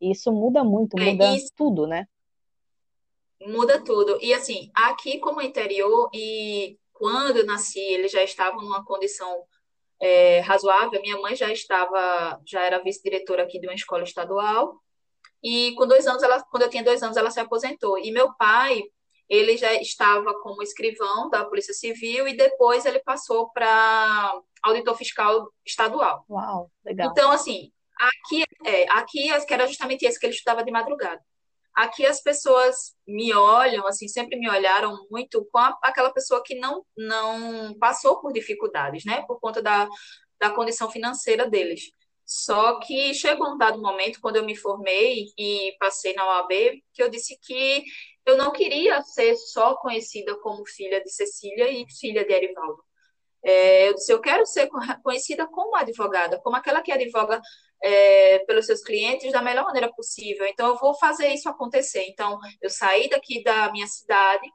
E 0.01 0.11
isso 0.11 0.31
muda 0.31 0.63
muito, 0.63 0.97
é, 0.99 1.11
muda 1.11 1.25
é, 1.25 1.37
tudo, 1.55 1.85
né? 1.85 2.07
Muda 3.45 3.83
tudo. 3.83 4.17
E 4.19 4.33
assim, 4.33 4.71
aqui 4.73 5.19
como 5.19 5.41
interior, 5.41 6.09
e 6.11 6.79
quando 6.91 7.37
eu 7.37 7.45
nasci, 7.45 7.79
eles 7.79 8.11
já 8.11 8.23
estavam 8.23 8.61
numa 8.61 8.83
condição 8.83 9.43
é, 10.01 10.39
razoável. 10.39 11.01
Minha 11.01 11.19
mãe 11.19 11.35
já 11.35 11.51
estava, 11.51 12.41
já 12.47 12.65
era 12.65 12.81
vice-diretora 12.81 13.43
aqui 13.43 13.59
de 13.59 13.67
uma 13.67 13.75
escola 13.75 14.03
estadual. 14.03 14.79
E 15.43 15.75
com 15.75 15.85
dois 15.85 16.07
anos, 16.07 16.23
ela, 16.23 16.41
quando 16.49 16.63
eu 16.63 16.69
tinha 16.69 16.83
dois 16.83 17.03
anos, 17.03 17.15
ela 17.15 17.29
se 17.29 17.39
aposentou. 17.39 17.99
E 17.99 18.11
meu 18.11 18.33
pai, 18.33 18.81
ele 19.29 19.57
já 19.57 19.73
estava 19.73 20.33
como 20.41 20.61
escrivão 20.61 21.29
da 21.29 21.45
Polícia 21.45 21.73
Civil 21.73 22.27
e 22.27 22.35
depois 22.35 22.85
ele 22.85 22.99
passou 22.99 23.49
para 23.51 24.41
auditor 24.61 24.95
fiscal 24.95 25.49
estadual. 25.65 26.25
Uau, 26.29 26.69
legal. 26.85 27.09
Então, 27.11 27.31
assim, 27.31 27.71
aqui, 27.97 28.43
é, 28.65 28.89
aqui 28.91 29.29
que 29.45 29.53
era 29.53 29.67
justamente 29.67 30.05
esse 30.05 30.19
que 30.19 30.25
ele 30.25 30.33
estudava 30.33 30.63
de 30.63 30.71
madrugada. 30.71 31.21
Aqui 31.73 32.05
as 32.05 32.21
pessoas 32.21 32.93
me 33.07 33.33
olham, 33.33 33.87
assim, 33.87 34.07
sempre 34.07 34.37
me 34.37 34.47
olharam 34.47 34.95
muito 35.09 35.47
com 35.51 35.57
a, 35.57 35.75
aquela 35.81 36.11
pessoa 36.11 36.43
que 36.45 36.55
não, 36.55 36.85
não 36.95 37.73
passou 37.79 38.21
por 38.21 38.31
dificuldades, 38.31 39.03
né? 39.05 39.23
Por 39.25 39.39
conta 39.39 39.61
da, 39.61 39.89
da 40.39 40.51
condição 40.51 40.89
financeira 40.91 41.49
deles. 41.49 41.91
Só 42.35 42.79
que 42.79 43.13
chegou 43.13 43.53
um 43.53 43.57
dado 43.59 43.79
momento, 43.79 44.19
quando 44.19 44.37
eu 44.37 44.43
me 44.43 44.55
formei 44.55 45.27
e 45.37 45.75
passei 45.79 46.15
na 46.15 46.25
OAB, 46.25 46.81
que 46.91 47.03
eu 47.03 47.07
disse 47.07 47.37
que 47.39 47.83
eu 48.25 48.35
não 48.35 48.51
queria 48.51 49.03
ser 49.03 49.35
só 49.35 49.75
conhecida 49.75 50.35
como 50.39 50.65
filha 50.65 50.99
de 51.03 51.11
Cecília 51.11 51.69
e 51.69 51.85
filha 51.99 52.25
de 52.25 52.33
Erivaldo. 52.33 52.83
É, 53.43 53.87
eu 53.87 53.93
disse, 53.93 54.11
eu 54.11 54.19
quero 54.19 54.47
ser 54.47 54.67
conhecida 55.03 55.45
como 55.45 55.75
advogada, 55.75 56.41
como 56.41 56.55
aquela 56.55 56.81
que 56.81 56.91
advoga 56.91 57.39
é, 57.83 58.39
pelos 58.39 58.65
seus 58.65 58.81
clientes 58.81 59.31
da 59.31 59.43
melhor 59.43 59.65
maneira 59.65 59.93
possível. 59.93 60.47
Então, 60.47 60.69
eu 60.69 60.77
vou 60.79 60.95
fazer 60.95 61.27
isso 61.27 61.47
acontecer. 61.47 62.03
Então, 62.09 62.39
eu 62.59 62.69
saí 62.69 63.09
daqui 63.09 63.43
da 63.43 63.71
minha 63.71 63.85
cidade 63.85 64.49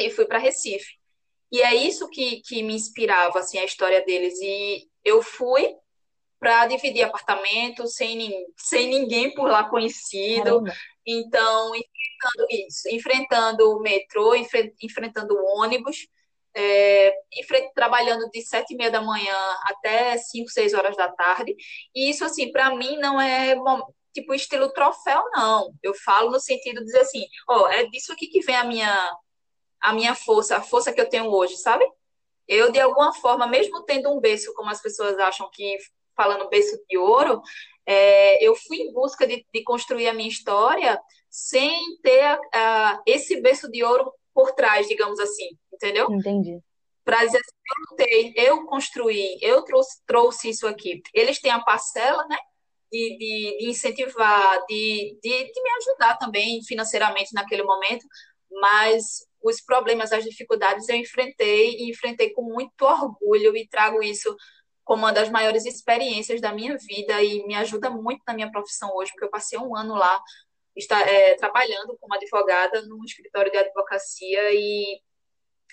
e 0.00 0.08
fui 0.08 0.24
para 0.24 0.38
Recife. 0.38 0.94
E 1.52 1.60
é 1.60 1.74
isso 1.74 2.08
que, 2.08 2.40
que 2.40 2.62
me 2.62 2.74
inspirava, 2.74 3.40
assim, 3.40 3.58
a 3.58 3.64
história 3.64 4.02
deles. 4.06 4.40
E 4.40 4.88
eu 5.04 5.20
fui 5.20 5.76
para 6.44 6.66
dividir 6.66 7.02
apartamento 7.02 7.86
sem, 7.86 8.46
sem 8.54 8.86
ninguém 8.86 9.32
por 9.32 9.48
lá 9.48 9.64
conhecido. 9.64 10.62
Caramba. 10.62 10.74
Então, 11.06 11.72
enfrentando 11.74 12.46
isso, 12.50 12.88
enfrentando 12.90 13.70
o 13.70 13.80
metrô, 13.80 14.34
enfrentando 14.34 15.34
o 15.34 15.58
ônibus, 15.58 16.06
é, 16.54 17.14
trabalhando 17.74 18.28
de 18.30 18.42
sete 18.42 18.74
e 18.74 18.76
meia 18.76 18.90
da 18.90 19.00
manhã 19.00 19.34
até 19.62 20.18
cinco, 20.18 20.50
seis 20.50 20.74
horas 20.74 20.94
da 20.98 21.10
tarde. 21.10 21.56
E 21.94 22.10
isso, 22.10 22.22
assim, 22.26 22.52
para 22.52 22.74
mim 22.74 22.98
não 22.98 23.18
é 23.18 23.56
tipo 24.12 24.34
estilo 24.34 24.70
troféu, 24.70 25.24
não. 25.34 25.72
Eu 25.82 25.94
falo 25.94 26.30
no 26.30 26.38
sentido 26.38 26.80
de 26.80 26.84
dizer 26.84 27.00
assim, 27.00 27.24
ó, 27.48 27.62
oh, 27.62 27.68
é 27.68 27.86
disso 27.86 28.12
aqui 28.12 28.26
que 28.26 28.40
vem 28.40 28.54
a 28.54 28.64
minha, 28.64 29.16
a 29.80 29.94
minha 29.94 30.14
força, 30.14 30.58
a 30.58 30.62
força 30.62 30.92
que 30.92 31.00
eu 31.00 31.08
tenho 31.08 31.30
hoje, 31.30 31.56
sabe? 31.56 31.86
Eu, 32.46 32.70
de 32.70 32.78
alguma 32.78 33.14
forma, 33.14 33.46
mesmo 33.46 33.82
tendo 33.84 34.12
um 34.12 34.20
berço, 34.20 34.52
como 34.52 34.68
as 34.68 34.82
pessoas 34.82 35.18
acham 35.18 35.48
que, 35.50 35.78
falando 36.16 36.48
berço 36.48 36.76
de 36.88 36.98
ouro, 36.98 37.40
é, 37.86 38.44
eu 38.44 38.54
fui 38.54 38.78
em 38.78 38.92
busca 38.92 39.26
de, 39.26 39.46
de, 39.52 39.62
construir 39.62 40.08
a 40.08 40.14
minha 40.14 40.28
história 40.28 41.00
sem 41.28 41.78
ter 42.02 42.22
a, 42.22 42.38
a, 42.52 43.02
esse 43.06 43.40
berço 43.40 43.70
de 43.70 43.84
ouro 43.84 44.12
por 44.32 44.52
trás, 44.52 44.88
digamos 44.88 45.18
assim, 45.20 45.50
entendeu? 45.72 46.10
Entendi. 46.10 46.58
Para 47.04 47.24
dizer 47.24 47.38
assim, 47.38 47.56
eu 47.68 47.90
lutei, 47.90 48.34
eu 48.36 48.66
construí, 48.66 49.38
eu 49.42 49.62
trouxe, 49.62 50.00
trouxe 50.06 50.48
isso 50.48 50.66
aqui. 50.66 51.02
Eles 51.12 51.38
têm 51.38 51.50
a 51.50 51.60
parcela, 51.60 52.26
né? 52.26 52.38
De, 52.90 53.16
de, 53.18 53.58
de 53.58 53.70
incentivar, 53.70 54.64
de, 54.66 55.18
de, 55.20 55.52
de 55.52 55.62
me 55.62 55.70
ajudar 55.78 56.16
também 56.16 56.62
financeiramente 56.62 57.34
naquele 57.34 57.64
momento, 57.64 58.06
mas 58.50 59.26
os 59.42 59.60
problemas, 59.60 60.12
as 60.12 60.24
dificuldades 60.24 60.88
eu 60.88 60.96
enfrentei 60.96 61.76
e 61.76 61.90
enfrentei 61.90 62.30
com 62.30 62.42
muito 62.42 62.82
orgulho 62.82 63.56
e 63.56 63.68
trago 63.68 64.02
isso 64.02 64.34
como 64.84 65.02
uma 65.02 65.12
das 65.12 65.30
maiores 65.30 65.64
experiências 65.64 66.40
da 66.40 66.52
minha 66.52 66.76
vida 66.76 67.22
e 67.22 67.46
me 67.46 67.54
ajuda 67.54 67.88
muito 67.90 68.22
na 68.26 68.34
minha 68.34 68.50
profissão 68.50 68.94
hoje, 68.94 69.10
porque 69.12 69.24
eu 69.24 69.30
passei 69.30 69.58
um 69.58 69.74
ano 69.74 69.94
lá 69.94 70.20
está, 70.76 71.00
é, 71.00 71.34
trabalhando 71.36 71.96
como 72.00 72.14
advogada 72.14 72.82
num 72.82 73.04
escritório 73.04 73.50
de 73.50 73.58
advocacia 73.58 74.52
e 74.52 75.00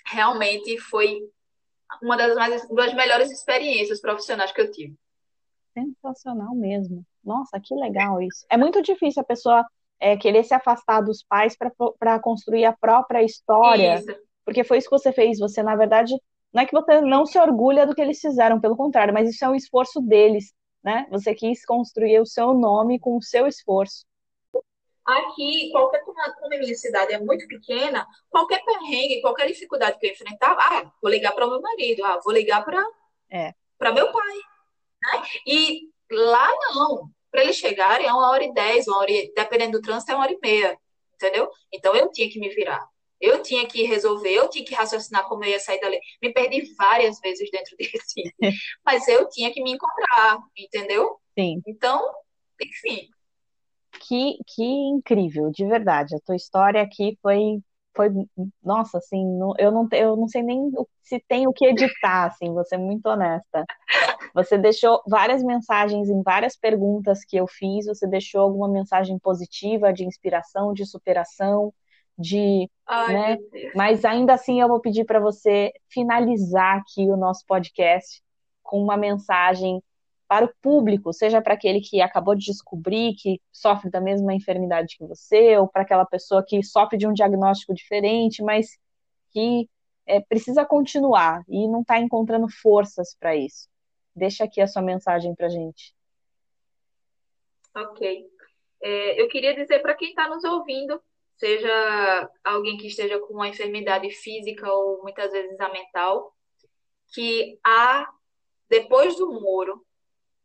realmente 0.06 0.78
foi 0.78 1.20
uma 2.02 2.16
das, 2.16 2.34
mais, 2.34 2.68
das 2.68 2.94
melhores 2.94 3.30
experiências 3.30 4.00
profissionais 4.00 4.52
que 4.52 4.60
eu 4.60 4.70
tive. 4.70 4.94
Sensacional 5.74 6.54
mesmo. 6.54 7.04
Nossa, 7.24 7.60
que 7.60 7.74
legal 7.74 8.20
isso. 8.20 8.46
É 8.50 8.56
muito 8.56 8.82
difícil 8.82 9.22
a 9.22 9.26
pessoa 9.26 9.66
é, 9.98 10.16
querer 10.16 10.44
se 10.44 10.54
afastar 10.54 11.00
dos 11.00 11.22
pais 11.22 11.56
para 11.98 12.20
construir 12.20 12.64
a 12.64 12.72
própria 12.72 13.22
história. 13.22 13.96
Isso. 13.96 14.16
Porque 14.44 14.64
foi 14.64 14.78
isso 14.78 14.88
que 14.88 14.98
você 14.98 15.12
fez. 15.12 15.38
Você, 15.38 15.62
na 15.62 15.76
verdade, 15.76 16.14
não 16.52 16.62
é 16.62 16.66
que 16.66 16.72
você 16.72 17.00
não 17.00 17.24
se 17.24 17.38
orgulha 17.38 17.86
do 17.86 17.94
que 17.94 18.00
eles 18.00 18.20
fizeram, 18.20 18.60
pelo 18.60 18.76
contrário, 18.76 19.14
mas 19.14 19.28
isso 19.28 19.44
é 19.44 19.48
um 19.48 19.54
esforço 19.54 20.00
deles, 20.00 20.52
né? 20.84 21.06
Você 21.10 21.34
quis 21.34 21.64
construir 21.64 22.20
o 22.20 22.26
seu 22.26 22.52
nome 22.52 22.98
com 22.98 23.16
o 23.16 23.22
seu 23.22 23.46
esforço. 23.46 24.04
Aqui, 25.04 25.70
qualquer, 25.72 26.04
como 26.04 26.20
a 26.20 26.58
minha 26.58 26.74
cidade 26.76 27.12
é 27.12 27.18
muito 27.18 27.46
pequena, 27.48 28.06
qualquer 28.30 28.62
perrengue, 28.64 29.20
qualquer 29.20 29.48
dificuldade 29.48 29.98
que 29.98 30.06
eu 30.06 30.12
enfrentar, 30.12 30.56
ah, 30.58 30.92
vou 31.02 31.10
ligar 31.10 31.32
para 31.32 31.46
o 31.46 31.50
meu 31.50 31.60
marido, 31.60 32.04
ah, 32.04 32.20
vou 32.22 32.32
ligar 32.32 32.64
para 32.64 32.84
é. 33.30 33.52
meu 33.92 34.12
pai. 34.12 34.34
Né? 35.02 35.22
E 35.46 35.88
lá 36.10 36.48
não. 36.74 37.10
Para 37.30 37.42
eles 37.42 37.56
chegarem 37.56 38.06
é 38.06 38.12
uma 38.12 38.30
hora 38.30 38.44
e 38.44 38.52
dez, 38.52 38.86
uma 38.86 38.98
hora 38.98 39.10
e, 39.10 39.32
dependendo 39.34 39.80
do 39.80 39.82
trânsito, 39.82 40.12
é 40.12 40.14
uma 40.14 40.24
hora 40.24 40.32
e 40.32 40.38
meia. 40.40 40.78
Entendeu? 41.14 41.50
Então 41.72 41.96
eu 41.96 42.10
tinha 42.12 42.30
que 42.30 42.38
me 42.38 42.50
virar. 42.50 42.86
Eu 43.22 43.40
tinha 43.40 43.64
que 43.68 43.84
resolver, 43.84 44.30
eu 44.30 44.50
tinha 44.50 44.64
que 44.64 44.74
raciocinar 44.74 45.28
como 45.28 45.44
eu 45.44 45.50
ia 45.50 45.60
sair 45.60 45.78
dali. 45.78 46.00
Me 46.20 46.32
perdi 46.32 46.74
várias 46.74 47.20
vezes 47.20 47.48
dentro 47.52 47.76
desse, 47.78 48.56
mas 48.84 49.06
eu 49.06 49.28
tinha 49.28 49.52
que 49.52 49.62
me 49.62 49.70
encontrar, 49.70 50.38
entendeu? 50.58 51.16
Sim. 51.38 51.62
Então, 51.64 52.02
enfim. 52.60 53.08
Que, 54.08 54.38
que 54.48 54.64
incrível, 54.64 55.50
de 55.52 55.64
verdade. 55.64 56.16
A 56.16 56.20
tua 56.26 56.34
história 56.34 56.82
aqui 56.82 57.16
foi, 57.22 57.60
foi 57.94 58.08
nossa, 58.60 58.98
assim, 58.98 59.22
eu 59.56 59.70
não, 59.70 59.86
eu 59.92 60.16
não 60.16 60.26
sei 60.26 60.42
nem 60.42 60.72
se 61.04 61.22
tem 61.28 61.46
o 61.46 61.52
que 61.52 61.66
editar, 61.66 62.24
assim, 62.24 62.52
vou 62.52 62.64
ser 62.64 62.78
muito 62.78 63.06
honesta. 63.06 63.64
Você 64.34 64.58
deixou 64.58 65.00
várias 65.06 65.44
mensagens 65.44 66.08
em 66.08 66.22
várias 66.22 66.56
perguntas 66.56 67.24
que 67.24 67.36
eu 67.36 67.46
fiz, 67.46 67.86
você 67.86 68.06
deixou 68.06 68.40
alguma 68.40 68.68
mensagem 68.68 69.16
positiva, 69.18 69.92
de 69.92 70.04
inspiração, 70.04 70.72
de 70.72 70.86
superação, 70.86 71.72
de, 72.18 72.68
Ai, 72.86 73.12
né? 73.12 73.38
Mas 73.74 74.04
ainda 74.04 74.34
assim 74.34 74.60
eu 74.60 74.68
vou 74.68 74.80
pedir 74.80 75.04
para 75.04 75.20
você 75.20 75.72
finalizar 75.88 76.78
aqui 76.78 77.08
o 77.10 77.16
nosso 77.16 77.44
podcast 77.46 78.22
com 78.62 78.82
uma 78.82 78.96
mensagem 78.96 79.82
para 80.28 80.46
o 80.46 80.54
público, 80.62 81.12
seja 81.12 81.42
para 81.42 81.52
aquele 81.52 81.80
que 81.80 82.00
acabou 82.00 82.34
de 82.34 82.46
descobrir 82.46 83.14
que 83.16 83.38
sofre 83.52 83.90
da 83.90 84.00
mesma 84.00 84.32
enfermidade 84.32 84.96
que 84.96 85.06
você, 85.06 85.58
ou 85.58 85.68
para 85.68 85.82
aquela 85.82 86.06
pessoa 86.06 86.42
que 86.42 86.62
sofre 86.62 86.96
de 86.96 87.06
um 87.06 87.12
diagnóstico 87.12 87.74
diferente, 87.74 88.42
mas 88.42 88.78
que 89.30 89.68
é, 90.06 90.20
precisa 90.20 90.64
continuar 90.64 91.42
e 91.48 91.68
não 91.68 91.82
está 91.82 91.98
encontrando 91.98 92.48
forças 92.48 93.14
para 93.18 93.36
isso. 93.36 93.68
Deixa 94.16 94.44
aqui 94.44 94.60
a 94.60 94.66
sua 94.66 94.80
mensagem 94.80 95.34
para 95.34 95.50
gente. 95.50 95.94
Ok. 97.76 98.26
É, 98.82 99.20
eu 99.20 99.28
queria 99.28 99.54
dizer 99.54 99.80
para 99.80 99.94
quem 99.94 100.10
está 100.10 100.28
nos 100.28 100.44
ouvindo 100.44 100.98
seja 101.36 102.30
alguém 102.44 102.76
que 102.76 102.86
esteja 102.86 103.18
com 103.18 103.34
uma 103.34 103.48
enfermidade 103.48 104.10
física 104.10 104.70
ou 104.72 105.02
muitas 105.02 105.32
vezes 105.32 105.58
a 105.60 105.68
mental, 105.68 106.34
que 107.12 107.58
há, 107.64 108.08
depois 108.68 109.16
do 109.16 109.32
muro, 109.32 109.84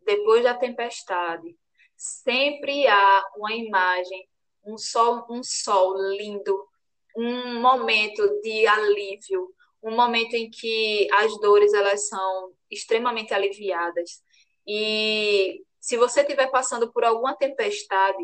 depois 0.04 0.44
da 0.44 0.54
tempestade, 0.54 1.56
sempre 1.96 2.88
há 2.88 3.24
uma 3.38 3.54
imagem, 3.54 4.28
um 4.66 4.78
sol, 4.78 5.26
um 5.30 5.44
sol 5.44 5.96
lindo, 6.12 6.68
um 7.16 7.60
momento 7.60 8.42
de 8.42 8.68
alívio, 8.68 9.54
um 9.82 9.96
momento 9.96 10.34
em 10.36 10.50
que 10.50 11.08
as 11.14 11.40
dores 11.40 11.74
elas 11.74 12.08
são 12.08 12.54
extremamente 12.70 13.34
aliviadas. 13.34 14.22
E 14.66 15.64
se 15.80 15.98
você 15.98 16.22
estiver 16.22 16.48
passando 16.52 16.92
por 16.92 17.04
alguma 17.04 17.36
tempestade, 17.36 18.18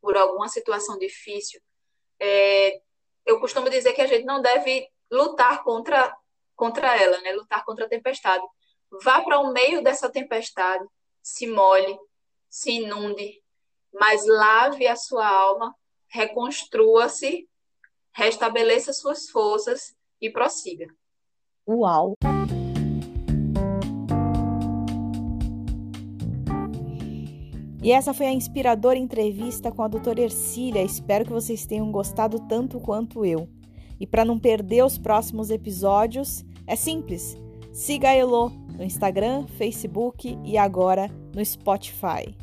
por 0.00 0.16
alguma 0.16 0.48
situação 0.48 0.98
difícil, 0.98 1.60
é, 2.20 2.80
eu 3.26 3.38
costumo 3.40 3.68
dizer 3.68 3.92
que 3.92 4.00
a 4.00 4.06
gente 4.06 4.24
não 4.24 4.40
deve 4.40 4.88
lutar 5.10 5.62
contra, 5.62 6.14
contra 6.56 6.96
ela, 6.96 7.20
né? 7.20 7.32
lutar 7.32 7.64
contra 7.64 7.86
a 7.86 7.88
tempestade. 7.88 8.44
Vá 9.02 9.20
para 9.20 9.38
o 9.38 9.52
meio 9.52 9.82
dessa 9.82 10.10
tempestade, 10.10 10.84
se 11.22 11.46
molhe, 11.46 11.98
se 12.48 12.72
inunde, 12.72 13.42
mas 13.92 14.26
lave 14.26 14.86
a 14.86 14.96
sua 14.96 15.26
alma, 15.26 15.74
reconstrua-se, 16.08 17.48
restabeleça 18.12 18.92
suas 18.92 19.28
forças 19.28 19.94
e 20.20 20.30
prossiga. 20.30 20.86
Uau! 21.66 22.14
E 27.82 27.92
essa 27.92 28.12
foi 28.12 28.26
a 28.26 28.32
inspiradora 28.32 28.98
entrevista 28.98 29.70
com 29.70 29.82
a 29.82 29.88
doutora 29.88 30.20
Ercília. 30.20 30.82
Espero 30.82 31.24
que 31.24 31.32
vocês 31.32 31.64
tenham 31.64 31.92
gostado 31.92 32.40
tanto 32.40 32.80
quanto 32.80 33.24
eu. 33.24 33.48
E 34.00 34.06
para 34.06 34.24
não 34.24 34.38
perder 34.38 34.84
os 34.84 34.98
próximos 34.98 35.50
episódios, 35.50 36.44
é 36.66 36.74
simples. 36.74 37.36
Siga 37.72 38.08
a 38.08 38.14
Elo 38.14 38.50
no 38.76 38.84
Instagram, 38.84 39.46
Facebook 39.46 40.38
e 40.44 40.58
agora 40.58 41.08
no 41.34 41.44
Spotify. 41.44 42.34